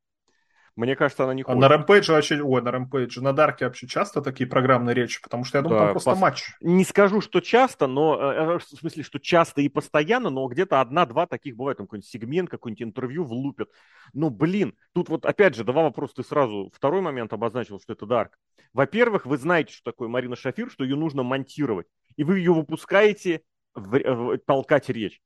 [0.75, 1.59] Мне кажется, она не А хочет.
[1.61, 5.59] на Рэмпейдже вообще, ой, на Рэмпейдже, на Дарке вообще часто такие программные речи, потому что
[5.59, 6.51] я думаю, Да, там просто пос- матч.
[6.61, 10.81] Не скажу, что часто, но э, э, в смысле, что часто и постоянно, но где-то
[10.81, 13.69] одна-два таких бывает, там какой-нибудь сегмент, какой-нибудь интервью влупят.
[14.13, 16.15] Но, блин, тут вот опять же два вопроса.
[16.15, 18.39] Ты сразу второй момент обозначил, что это Дарк.
[18.73, 23.43] Во-первых, вы знаете, что такое Марина Шафир, что ее нужно монтировать, и вы ее выпускаете
[23.75, 25.21] в- в- толкать речь.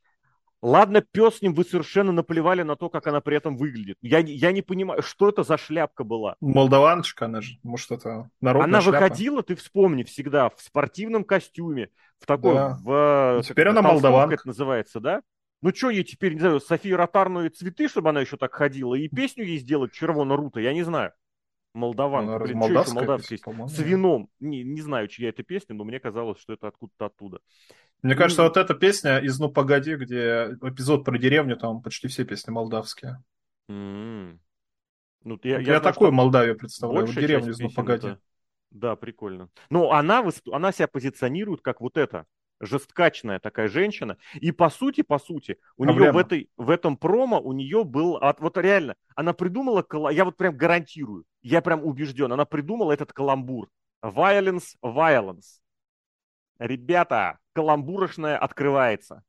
[0.62, 3.98] Ладно, пес с ним, вы совершенно наплевали на то, как она при этом выглядит.
[4.02, 6.36] Я, не- я не понимаю, что это за шляпка была.
[6.42, 9.04] Молдаваночка, она же, может, это народная Она шляпа.
[9.04, 11.90] выходила, ты вспомни, всегда в спортивном костюме,
[12.20, 12.78] в такой, Да.
[12.84, 13.40] в...
[13.42, 14.36] И теперь как она молдаванка.
[14.36, 15.22] это называется, да?
[15.62, 19.08] Ну что ей теперь, не знаю, Софии Ротарную цветы, чтобы она еще так ходила, и
[19.10, 21.12] песню ей сделать червона рута, я не знаю.
[21.78, 24.30] Молдаванка, Она блин, что еще молдавская песня, С вином.
[24.40, 27.40] Не, не знаю, чья это песня, но мне казалось, что это откуда-то оттуда.
[28.02, 32.08] Мне кажется, Ну, вот эта песня из «Ну, погоди», где эпизод про деревню, там почти
[32.08, 33.24] все песни молдавские.
[33.70, 34.40] м.
[35.24, 38.08] Ну, я, Я, я знаю, такую Молдавию представляю, вот деревню из «Ну, погоди».
[38.08, 38.20] это-
[38.72, 39.50] Да, прикольно.
[39.70, 42.26] Но она, она себя позиционирует как вот эта
[42.60, 44.18] жесткачная такая женщина.
[44.36, 46.22] И по сути, по сути, у нее в, Проблема.
[46.22, 48.18] этой, в этом промо у нее был...
[48.18, 49.86] от- Вот реально, она придумала...
[50.12, 53.70] Я вот прям гарантирую, я прям убежден, она придумала этот каламбур.
[54.04, 55.60] Violence, violence.
[56.60, 59.24] Ребята, каламбурошная открывается.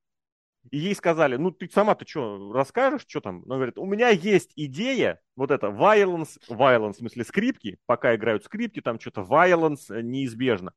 [0.70, 3.42] И ей сказали, ну ты сама-то что, расскажешь, что там?
[3.46, 8.44] Она говорит, у меня есть идея, вот это violence, violence, в смысле скрипки, пока играют
[8.44, 10.72] скрипки, там что-то violence э, неизбежно.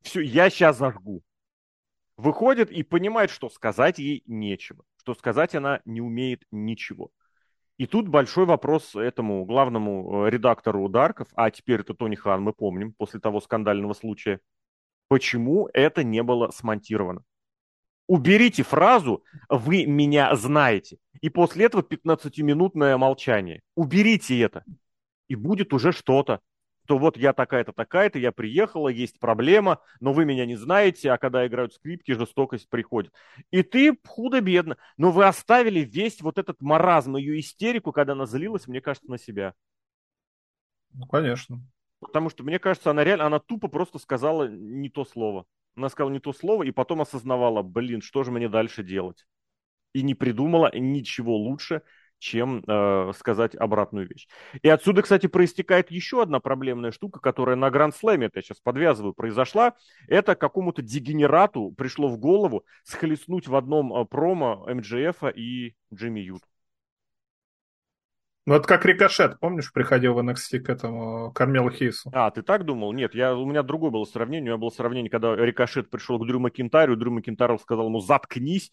[0.00, 1.22] Все, я сейчас зажгу.
[2.16, 7.10] Выходит и понимает, что сказать ей нечего, что сказать она не умеет ничего.
[7.76, 12.54] И тут большой вопрос этому главному э, редактору Дарков, а теперь это Тони Хан, мы
[12.54, 14.40] помним, после того скандального случая,
[15.08, 17.22] почему это не было смонтировано.
[18.08, 20.98] Уберите фразу «Вы меня знаете».
[21.20, 23.62] И после этого 15-минутное молчание.
[23.74, 24.64] Уберите это.
[25.28, 26.40] И будет уже что-то.
[26.86, 31.18] То вот я такая-то, такая-то, я приехала, есть проблема, но вы меня не знаете, а
[31.18, 33.12] когда играют скрипки, жестокость приходит.
[33.50, 34.76] И ты худо-бедно.
[34.96, 39.18] Но вы оставили весь вот этот маразм, ее истерику, когда она злилась, мне кажется, на
[39.18, 39.54] себя.
[40.92, 41.60] Ну, конечно.
[42.00, 45.44] Потому что, мне кажется, она реально, она тупо просто сказала не то слово.
[45.76, 49.26] Она сказала не то слово и потом осознавала, блин, что же мне дальше делать?
[49.92, 51.82] И не придумала ничего лучше,
[52.18, 54.28] чем э, сказать обратную вещь.
[54.62, 58.60] И отсюда, кстати, проистекает еще одна проблемная штука, которая на Гранд Слэме, это я сейчас
[58.60, 59.74] подвязываю, произошла.
[60.08, 66.42] Это какому-то дегенерату пришло в голову схлестнуть в одном э, промо МДФ и Джимми Ют.
[68.48, 72.10] Ну, это как Рикошет, помнишь, приходил в NXT к этому Кармелу Хейсу?
[72.14, 72.92] А, ты так думал?
[72.92, 74.52] Нет, я, у меня другое было сравнение.
[74.52, 78.70] У меня было сравнение, когда Рикошет пришел к Дрю Макинтарю, Дрю Макинтарь сказал ему «заткнись»,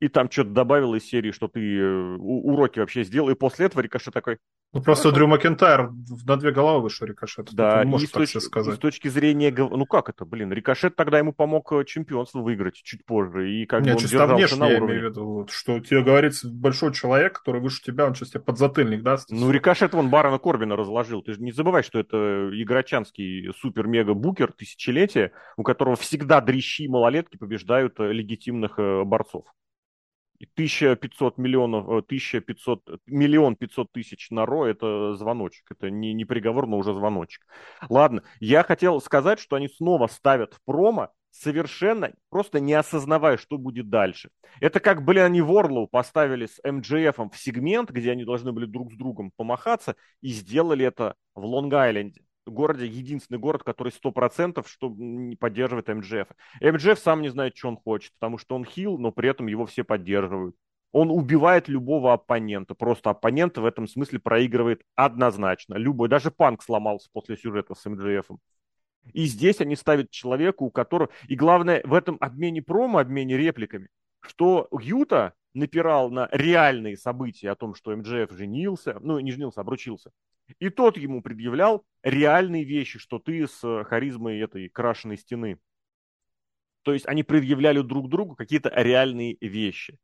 [0.00, 3.82] и там что-то добавил из серии, что ты э, уроки вообще сделал, и после этого
[3.82, 4.38] Рикошет такой,
[4.72, 5.90] Ну, просто Дрю Макентайр
[6.26, 7.52] на две головы вышел Рикошет.
[7.52, 8.78] да, не и можешь с, так точки, и с сказать.
[8.80, 13.50] точки зрения, ну как это, блин, Рикошет тогда ему помог э, чемпионство выиграть чуть позже,
[13.50, 14.94] и как бы Нет, он чисто внешне на я уровне.
[14.94, 18.40] имею в виду, вот, что тебе говорится большой человек, который выше тебя, он сейчас тебе
[18.40, 19.30] подзатыльник даст.
[19.30, 19.50] Ну.
[19.50, 21.22] Рикошет вон Барона Корбина разложил.
[21.22, 27.36] Ты же не забывай, что это игрочанский супер-мега-букер тысячелетия, у которого всегда дрищи и малолетки
[27.36, 29.44] побеждают э, легитимных борцов.
[30.38, 35.66] И 1500 миллионов, э, 1500, миллион 500 тысяч на Ро– это звоночек.
[35.70, 37.44] Это не, не приговор, но уже звоночек.
[37.88, 43.58] Ладно, я хотел сказать, что они снова ставят в промо, совершенно просто не осознавая, что
[43.58, 44.30] будет дальше.
[44.60, 48.92] Это как, блин, они Ворлоу поставили с МДФ в сегмент, где они должны были друг
[48.92, 52.22] с другом помахаться, и сделали это в Лонг-Айленде.
[52.50, 56.28] Городе, единственный город, который 100% что не поддерживает МДФ.
[56.60, 59.66] МДФ сам не знает, что он хочет, потому что он хил, но при этом его
[59.66, 60.56] все поддерживают.
[60.92, 62.74] Он убивает любого оппонента.
[62.74, 65.74] Просто оппонент в этом смысле проигрывает однозначно.
[65.74, 66.08] Любой.
[66.08, 68.30] Даже Панк сломался после сюжета с МДФ.
[69.12, 71.10] И здесь они ставят человека, у которого...
[71.28, 73.88] И главное, в этом обмене промо, обмене репликами,
[74.20, 80.10] что Юта напирал на реальные события о том, что МДФ женился, ну, не женился, обручился.
[80.60, 85.58] И тот ему предъявлял реальные вещи, что ты с харизмой этой крашеной стены.
[86.82, 89.98] То есть они предъявляли друг другу какие-то реальные вещи.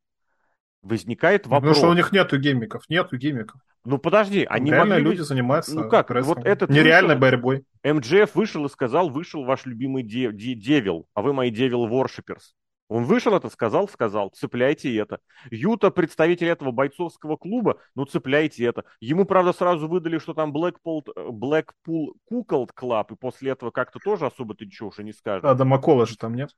[0.82, 1.60] Возникает вопрос.
[1.60, 3.58] Потому что у них нету гиммиков, нету гиммиков.
[3.86, 5.10] Ну подожди, они реально могли...
[5.10, 7.64] люди занимаются Ну как, вот этот нереальной вышел- борьбой.
[7.82, 12.54] МДФ вышел и сказал, вышел ваш любимый де- де- девил, а вы мои девил воршиперс.
[12.88, 15.20] Он вышел это, сказал, сказал, цепляйте это.
[15.50, 18.84] Юта, представитель этого бойцовского клуба, ну цепляйте это.
[19.00, 24.26] Ему, правда, сразу выдали, что там Blackpool, Blackpool Cuckold Club, и после этого как-то тоже
[24.26, 25.44] особо ты ничего уже не скажешь.
[25.44, 26.50] Адама Кола же там нет.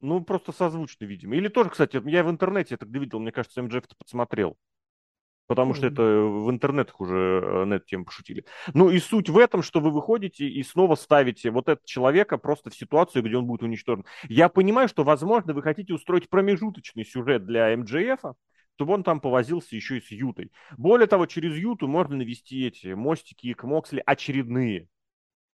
[0.00, 1.34] Ну, просто созвучно, видимо.
[1.36, 4.56] Или тоже, кстати, я в интернете это где видел, мне кажется, МДФ это подсмотрел.
[5.46, 8.44] Потому что это в интернетах уже э, на эту тему пошутили.
[8.74, 12.70] Ну и суть в этом, что вы выходите и снова ставите вот этого человека просто
[12.70, 14.04] в ситуацию, где он будет уничтожен.
[14.28, 18.34] Я понимаю, что, возможно, вы хотите устроить промежуточный сюжет для МДФ,
[18.74, 20.50] чтобы он там повозился еще и с Ютой.
[20.76, 24.88] Более того, через Юту можно навести эти мостики к Моксли очередные.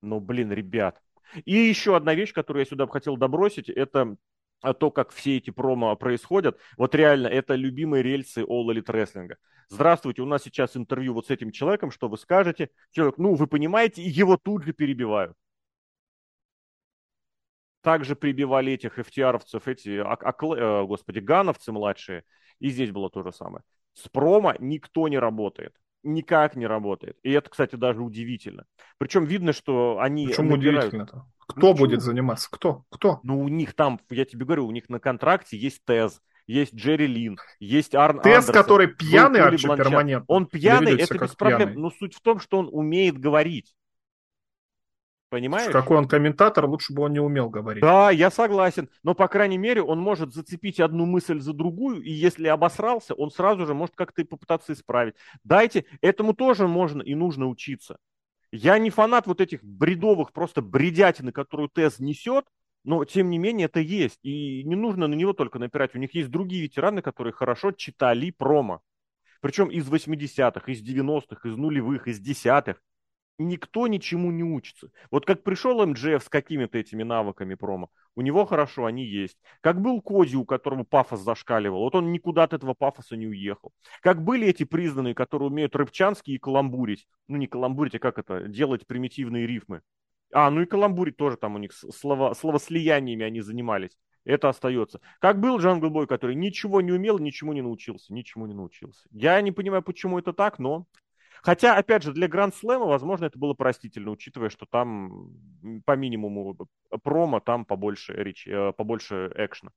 [0.01, 1.01] Ну, блин, ребят.
[1.45, 4.15] И еще одна вещь, которую я сюда бы хотел добросить, это
[4.61, 6.59] то, как все эти промо происходят.
[6.77, 9.31] Вот реально, это любимые рельсы All Elite Wrestling
[9.71, 12.69] здравствуйте, у нас сейчас интервью вот с этим человеком, что вы скажете?
[12.91, 15.35] Человек, ну, вы понимаете, его тут же перебивают.
[17.81, 22.23] Также прибивали этих FTR-овцев, эти, а, а, господи, гановцы младшие,
[22.59, 23.63] и здесь было то же самое.
[23.93, 25.75] С промо никто не работает.
[26.03, 27.17] Никак не работает.
[27.23, 28.65] И это, кстати, даже удивительно.
[28.97, 30.27] Причем видно, что они...
[30.27, 30.93] Почему набирают...
[30.93, 31.25] удивительно-то?
[31.47, 32.49] Кто ну, будет заниматься?
[32.49, 32.85] Кто?
[32.89, 33.19] Кто?
[33.23, 37.07] Ну, у них там, я тебе говорю, у них на контракте есть тез есть Джерри
[37.07, 40.25] Лин, есть Арн Тест, Андерсон, который пьяный вообще перманентно.
[40.27, 41.69] Он пьяный, это без проблем.
[41.69, 41.81] Пьяный.
[41.81, 43.73] Но суть в том, что он умеет говорить.
[45.31, 45.71] Понимаешь?
[45.71, 47.81] Какой он комментатор, лучше бы он не умел говорить.
[47.81, 48.89] Да, я согласен.
[49.01, 53.31] Но, по крайней мере, он может зацепить одну мысль за другую, и если обосрался, он
[53.31, 55.15] сразу же может как-то попытаться исправить.
[55.45, 57.95] Дайте, этому тоже можно и нужно учиться.
[58.51, 62.43] Я не фанат вот этих бредовых просто бредятины, которую Тез несет,
[62.83, 64.19] но, тем не менее, это есть.
[64.23, 65.95] И не нужно на него только напирать.
[65.95, 68.81] У них есть другие ветераны, которые хорошо читали промо.
[69.39, 72.83] Причем из 80-х, из 90-х, из нулевых, из десятых.
[73.41, 74.91] Никто ничему не учится.
[75.09, 79.37] Вот как пришел МДФ с какими-то этими навыками промо, у него хорошо, они есть.
[79.61, 83.71] Как был Коди, у которого пафос зашкаливал, вот он никуда от этого пафоса не уехал.
[84.01, 87.07] Как были эти признанные, которые умеют рыбчанские и каламбурить.
[87.27, 89.81] Ну, не каламбурить, а как это, делать примитивные рифмы.
[90.33, 93.97] А, ну и каламбурить тоже там у них слово, словослияниями они занимались.
[94.23, 95.01] Это остается.
[95.19, 98.13] Как был Джангл Бой, который ничего не умел, ничему не научился.
[98.13, 99.07] Ничему не научился.
[99.11, 100.85] Я не понимаю, почему это так, но...
[101.41, 105.31] Хотя, опять же, для Гранд Слэма, возможно, это было простительно, учитывая, что там
[105.85, 106.55] по минимуму
[107.03, 109.71] промо, там побольше, речи, э, побольше экшена.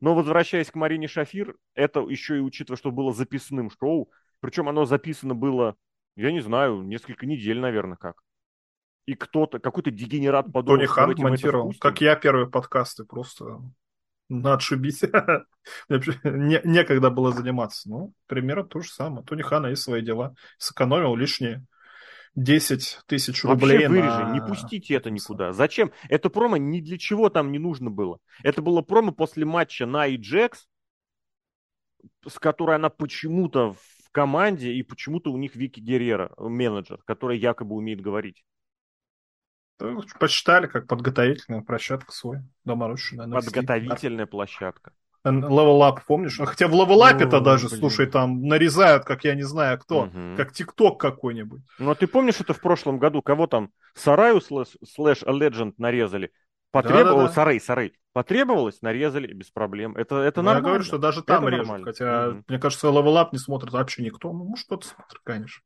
[0.00, 4.86] Но возвращаясь к Марине Шафир, это еще и учитывая, что было записанным шоу, причем оно
[4.86, 5.76] записано было,
[6.16, 8.22] я не знаю, несколько недель, наверное, как.
[9.04, 13.60] И кто-то, какой-то дегенерат подумал, Тони Хан монтировал, как я первые подкасты, просто
[14.44, 15.02] отшибись.
[15.88, 17.88] Не, некогда было заниматься.
[17.88, 19.24] Ну, примерно то же самое.
[19.24, 20.34] Тони Хана есть свои дела.
[20.58, 21.64] Сэкономил лишние
[22.36, 23.78] 10 тысяч рублей.
[23.78, 24.32] Вообще вырежи, на...
[24.32, 25.52] не пустите это никуда.
[25.52, 25.92] Зачем?
[26.08, 28.18] Это промо ни для чего там не нужно было.
[28.42, 30.66] Это было промо после матча на и Джекс,
[32.26, 37.74] с которой она почему-то в команде, и почему-то у них Вики Геррера, менеджер, который якобы
[37.76, 38.44] умеет говорить.
[40.18, 43.28] Посчитали, как подготовительная площадка свой, доморощенная.
[43.28, 44.92] Подготовительная площадка.
[45.24, 46.40] Левелап, помнишь?
[46.40, 47.78] А хотя в левелапе-то даже, блин.
[47.78, 50.36] слушай, там нарезают, как я не знаю кто, угу.
[50.36, 51.60] как ТикТок какой-нибудь.
[51.78, 56.32] Ну, а ты помнишь это в прошлом году, кого там Сараю слэш, слэш Legend нарезали?
[56.70, 57.32] Потребовалось, да, да, да.
[57.34, 57.92] Сарей, Сарей.
[58.12, 59.96] Потребовалось, нарезали без проблем.
[59.96, 60.66] Это, это нормально.
[60.66, 61.66] Я говорю, что даже там это режут.
[61.66, 61.84] Нормально.
[61.84, 62.44] Хотя, угу.
[62.48, 64.32] мне кажется, левелап не смотрит вообще никто.
[64.32, 65.62] Ну, может, кто-то смотрит, конечно.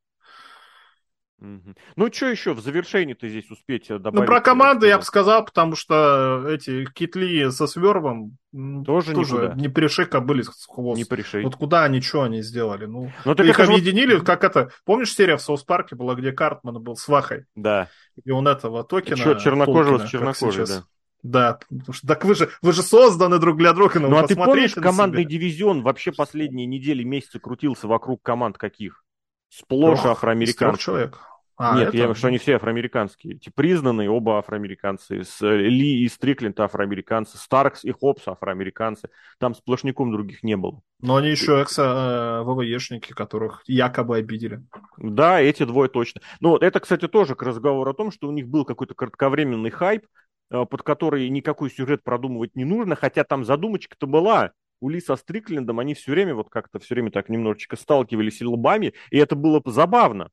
[1.96, 4.20] Ну, что еще в завершении ты здесь успеть э, добавить?
[4.20, 8.36] Ну, про команды я бы сказал, потому что эти китли со свервом
[8.84, 10.98] тоже, тоже не пришей были с хвост.
[10.98, 11.44] Не пришей.
[11.44, 12.86] Вот куда они, что они сделали?
[12.86, 14.26] Ну, Но ну, их объединили, вот...
[14.26, 17.44] как это, помнишь, серия в Соус Парке была, где Картман был с Вахой?
[17.54, 17.88] Да.
[18.24, 19.16] И он этого токена...
[19.16, 20.84] Чё, чернокожего Толкина, с чернокожей, да.
[21.24, 21.58] Да,
[21.90, 23.98] что, так вы же, вы же созданы друг для друга.
[23.98, 25.30] Ну, ну а ты помнишь, командный себя?
[25.30, 29.04] дивизион вообще последние недели, месяцы крутился вокруг команд каких?
[29.48, 30.82] Сплошь Трех, афроамериканцев.
[30.82, 31.18] человек.
[31.56, 31.96] А, Нет, это...
[31.96, 33.36] я что они все афроамериканские.
[33.36, 35.22] Эти признанные оба афроамериканцы.
[35.22, 37.38] С, э, Ли и Стрикленд афроамериканцы.
[37.38, 39.08] Старкс и Хопс афроамериканцы.
[39.38, 40.80] Там сплошняком других не было.
[41.00, 44.64] Но они еще экс-ВВЕшники, э, которых якобы обидели.
[44.96, 46.22] Да, эти двое точно.
[46.40, 50.06] Ну, это, кстати, тоже к разговору о том, что у них был какой-то кратковременный хайп,
[50.50, 54.50] э, под который никакой сюжет продумывать не нужно, хотя там задумочка-то была.
[54.80, 58.92] У Ли со Стриклендом они все время вот как-то все время так немножечко сталкивались лбами,
[59.10, 60.30] и это было забавно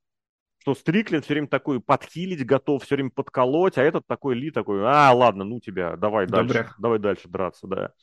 [0.61, 4.81] что Стриклин все время такой подхилить готов, все время подколоть, а этот такой Ли такой,
[4.85, 6.75] а, ладно, ну тебя, давай дальше, Добряк.
[6.77, 7.93] давай дальше драться, да.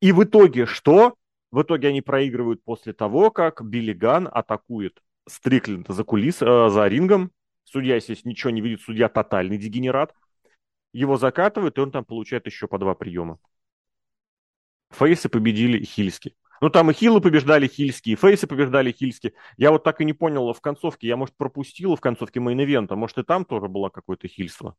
[0.00, 1.16] И в итоге что?
[1.50, 6.86] В итоге они проигрывают после того, как Билли Ган атакует Стрикленда за кулис, э, за
[6.86, 7.32] рингом.
[7.64, 10.14] Судья, естественно, ничего не видит, судья тотальный дегенерат.
[10.92, 13.40] Его закатывают, и он там получает еще по два приема.
[14.90, 16.36] Фейсы победили Хильски.
[16.60, 19.34] Ну, там и хилы побеждали хильские, и фейсы побеждали хильские.
[19.56, 21.06] Я вот так и не понял в концовке.
[21.06, 22.96] Я, может, пропустил в концовке мейн-ивента.
[22.96, 24.76] Может, и там тоже было какое-то хильство?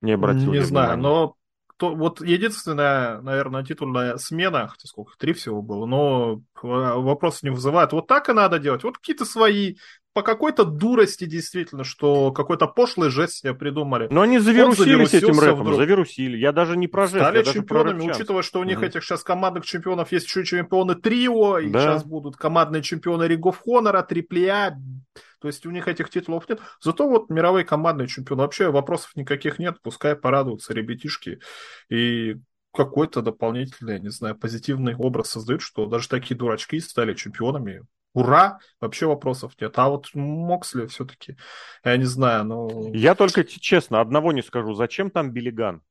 [0.00, 1.02] Не обратил Не знаю, внимания.
[1.02, 1.36] но
[1.76, 7.92] то, вот единственная, наверное, титульная смена, хотя сколько, три всего было, но вопрос не вызывает.
[7.92, 8.84] Вот так и надо делать.
[8.84, 9.76] Вот какие-то свои
[10.12, 14.08] по какой-то дурости действительно, что какой-то пошлый жест себе придумали.
[14.10, 15.76] Но они завирусились этим рэпом, вдруг.
[15.78, 16.36] завирусили.
[16.36, 18.86] Я даже не про жест, Стали чемпионами, учитывая, что у них угу.
[18.86, 21.80] этих сейчас командных чемпионов есть еще чемпионы трио, и да.
[21.80, 24.72] сейчас будут командные чемпионы Ring of Honor, AAA,
[25.40, 26.60] то есть у них этих титулов нет.
[26.80, 31.40] Зато вот мировые командные чемпионы, вообще вопросов никаких нет, пускай порадуются ребятишки.
[31.88, 32.36] И
[32.72, 39.06] какой-то дополнительный, не знаю, позитивный образ создают, что даже такие дурачки стали чемпионами ура, вообще
[39.06, 39.78] вопросов нет.
[39.78, 41.36] А вот Моксли все-таки,
[41.84, 42.90] я не знаю, но...
[42.92, 45.82] Я только честно одного не скажу, зачем там Билиган?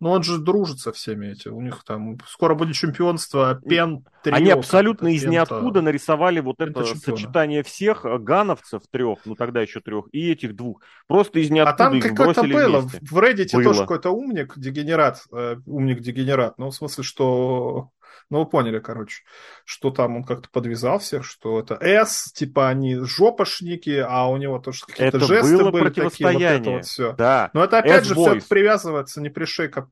[0.00, 1.52] Ну, он же дружит со всеми этими.
[1.52, 6.84] У них там скоро будет чемпионство Пен трио, Они абсолютно из ниоткуда нарисовали вот это
[6.84, 10.82] сочетание всех гановцев трех, ну тогда еще трех, и этих двух.
[11.08, 12.80] Просто из ниоткуда А там какой-то было.
[12.80, 12.98] Вместе.
[13.02, 13.64] В Reddit было.
[13.64, 16.58] тоже какой-то умник, дегенерат, э, умник-дегенерат.
[16.58, 17.90] Ну, в смысле, что
[18.30, 19.22] ну, вы поняли, короче,
[19.64, 24.58] что там он как-то подвязал всех, что это S, типа они жопошники, а у него
[24.58, 27.12] тоже какие-то жесты было были такие, вот это вот все.
[27.14, 27.50] Да.
[27.52, 29.88] Но это опять же все это привязывается не при шее как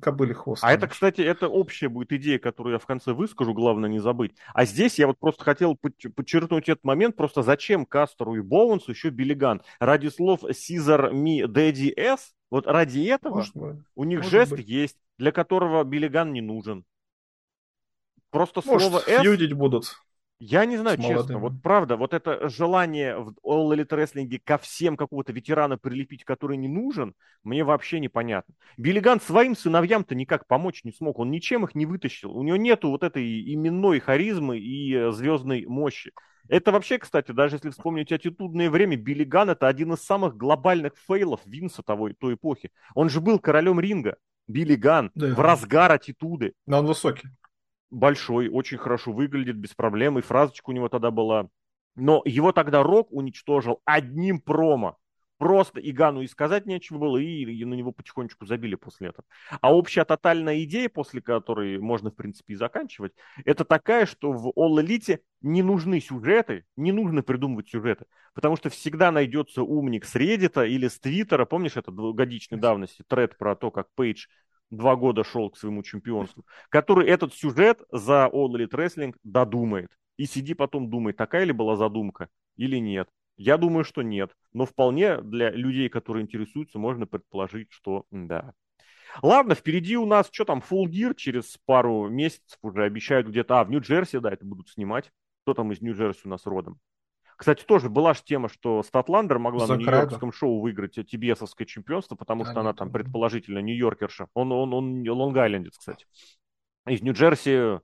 [0.00, 0.62] кобыли хвост.
[0.64, 4.32] А это, кстати, это общая будет идея, которую я в конце выскажу, главное не забыть.
[4.54, 9.10] А здесь я вот просто хотел подчеркнуть этот момент, просто зачем Кастеру и Боунсу еще
[9.10, 9.62] Биллиган?
[9.80, 13.44] Ради слов Caesar Me Daddy S, вот ради этого
[13.94, 14.68] у них жест быть.
[14.68, 16.84] есть, для которого Биллиган не нужен.
[18.32, 19.20] Просто Может, слово S...
[19.20, 19.94] фьюдить будут.
[20.44, 24.96] Я не знаю, честно, вот правда, вот это желание в All Elite Wrestling ко всем
[24.96, 27.14] какого-то ветерана прилепить, который не нужен,
[27.44, 28.52] мне вообще непонятно.
[28.76, 32.36] Биллиган своим сыновьям-то никак помочь не смог, он ничем их не вытащил.
[32.36, 36.10] У него нету вот этой именной харизмы и э, звездной мощи.
[36.48, 41.40] Это вообще, кстати, даже если вспомнить аттитудное время, Биллиган это один из самых глобальных фейлов
[41.44, 42.72] Винса того, той эпохи.
[42.96, 44.16] Он же был королем ринга.
[44.48, 45.28] Биллиган да.
[45.28, 46.54] в разгар аттитуды.
[46.66, 47.28] Но он высокий
[47.92, 51.48] большой, очень хорошо выглядит, без проблем, и фразочка у него тогда была.
[51.94, 54.98] Но его тогда Рок уничтожил одним промо.
[55.36, 59.24] Просто Игану и сказать нечего было, и, и на него потихонечку забили после этого.
[59.60, 63.12] А общая тотальная идея, после которой можно, в принципе, и заканчивать,
[63.44, 68.70] это такая, что в All Elite не нужны сюжеты, не нужно придумывать сюжеты, потому что
[68.70, 73.72] всегда найдется умник с Reddit или с Твиттера, помнишь, это двухгодичной давности тред про то,
[73.72, 74.26] как Пейдж
[74.72, 79.90] два года шел к своему чемпионству, который этот сюжет за All Elite Wrestling додумает.
[80.16, 83.08] И сиди потом думай, такая ли была задумка или нет.
[83.36, 84.32] Я думаю, что нет.
[84.52, 88.52] Но вполне для людей, которые интересуются, можно предположить, что да.
[89.20, 93.64] Ладно, впереди у нас, что там, Full Gear через пару месяцев уже обещают где-то, а,
[93.64, 95.10] в Нью-Джерси, да, это будут снимать.
[95.42, 96.78] Кто там из Нью-Джерси у нас родом?
[97.42, 102.44] Кстати, тоже была же тема, что Статландер могла на нью-йоркском шоу выиграть TBS-овское чемпионство, потому
[102.44, 104.28] что она там предположительно нью-йоркерша.
[104.34, 106.06] Он, он, он лонг-айлендец, кстати.
[106.86, 107.80] Из Нью-Джерси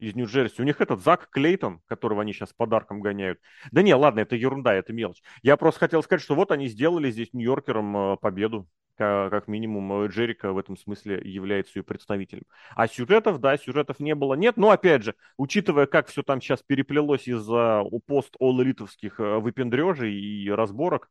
[0.00, 0.60] из Нью-Джерси.
[0.60, 3.38] У них этот Зак Клейтон, которого они сейчас подарком гоняют.
[3.70, 5.22] Да не, ладно, это ерунда, это мелочь.
[5.42, 8.68] Я просто хотел сказать, что вот они сделали здесь Нью-Йоркером э, победу
[9.00, 12.42] как минимум Джерика в этом смысле является ее представителем.
[12.74, 14.58] А сюжетов, да, сюжетов не было, нет.
[14.58, 21.08] Но опять же, учитывая, как все там сейчас переплелось из-за пост-оллитовских э, выпендрежей и разборок,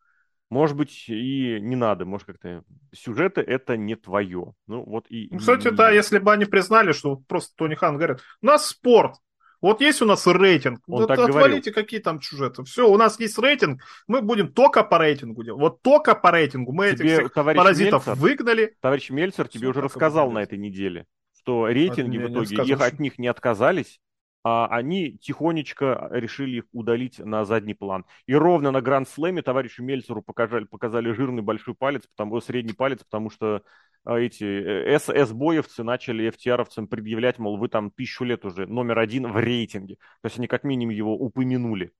[0.50, 4.54] может быть, и не надо, может, как-то сюжеты это не твое.
[4.68, 5.30] Ну, вот и...
[5.32, 9.16] Ну, кстати, да, если бы они признали, что просто Тони Хан говорит, у нас спорт,
[9.62, 10.82] вот есть у нас рейтинг.
[10.88, 11.74] Он вот так отвалите, говорил.
[11.74, 12.64] какие там сюжеты.
[12.64, 15.62] Все, у нас есть рейтинг, мы будем только по рейтингу делать.
[15.62, 16.72] Вот только по рейтингу.
[16.72, 18.76] Мы тебе, этих всех паразитов Мельцер, выгнали.
[18.80, 21.06] Товарищ Мельцер тебе уже рассказал на этой неделе,
[21.38, 24.00] что рейтинги в итоге, их от них не отказались,
[24.44, 28.06] они тихонечко решили их удалить на задний план.
[28.26, 33.04] И ровно на Гранд Слэме товарищу Мельцеру показали, показали жирный большой палец, потому, средний палец,
[33.04, 33.64] потому что
[34.06, 39.32] а, эти э, СС-боевцы начали FTR-овцам предъявлять, мол, вы там тысячу лет уже номер один
[39.32, 39.96] в рейтинге.
[40.22, 41.92] То есть они как минимум его упомянули.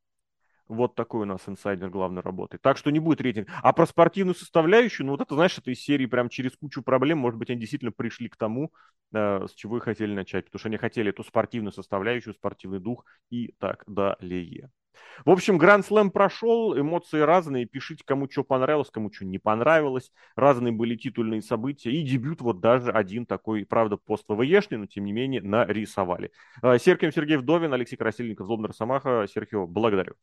[0.70, 2.62] Вот такой у нас инсайдер главной работает.
[2.62, 3.52] Так что не будет рейтинга.
[3.64, 7.18] А про спортивную составляющую, ну вот это, знаешь, это из серии прям через кучу проблем,
[7.18, 8.72] может быть, они действительно пришли к тому,
[9.12, 10.46] э, с чего и хотели начать.
[10.46, 14.70] Потому что они хотели эту спортивную составляющую, спортивный дух и так далее.
[15.26, 20.12] В общем, Гранд Слэм прошел, эмоции разные, пишите, кому что понравилось, кому что не понравилось.
[20.36, 21.92] Разные были титульные события.
[21.92, 26.32] И дебют вот даже один такой, правда, пост ВВЕшный, но тем не менее нарисовали.
[26.62, 29.26] Э, Серхием Сергей Вдовин, Алексей Красильников, Злобный Росомаха.
[29.28, 30.14] Серхио, благодарю.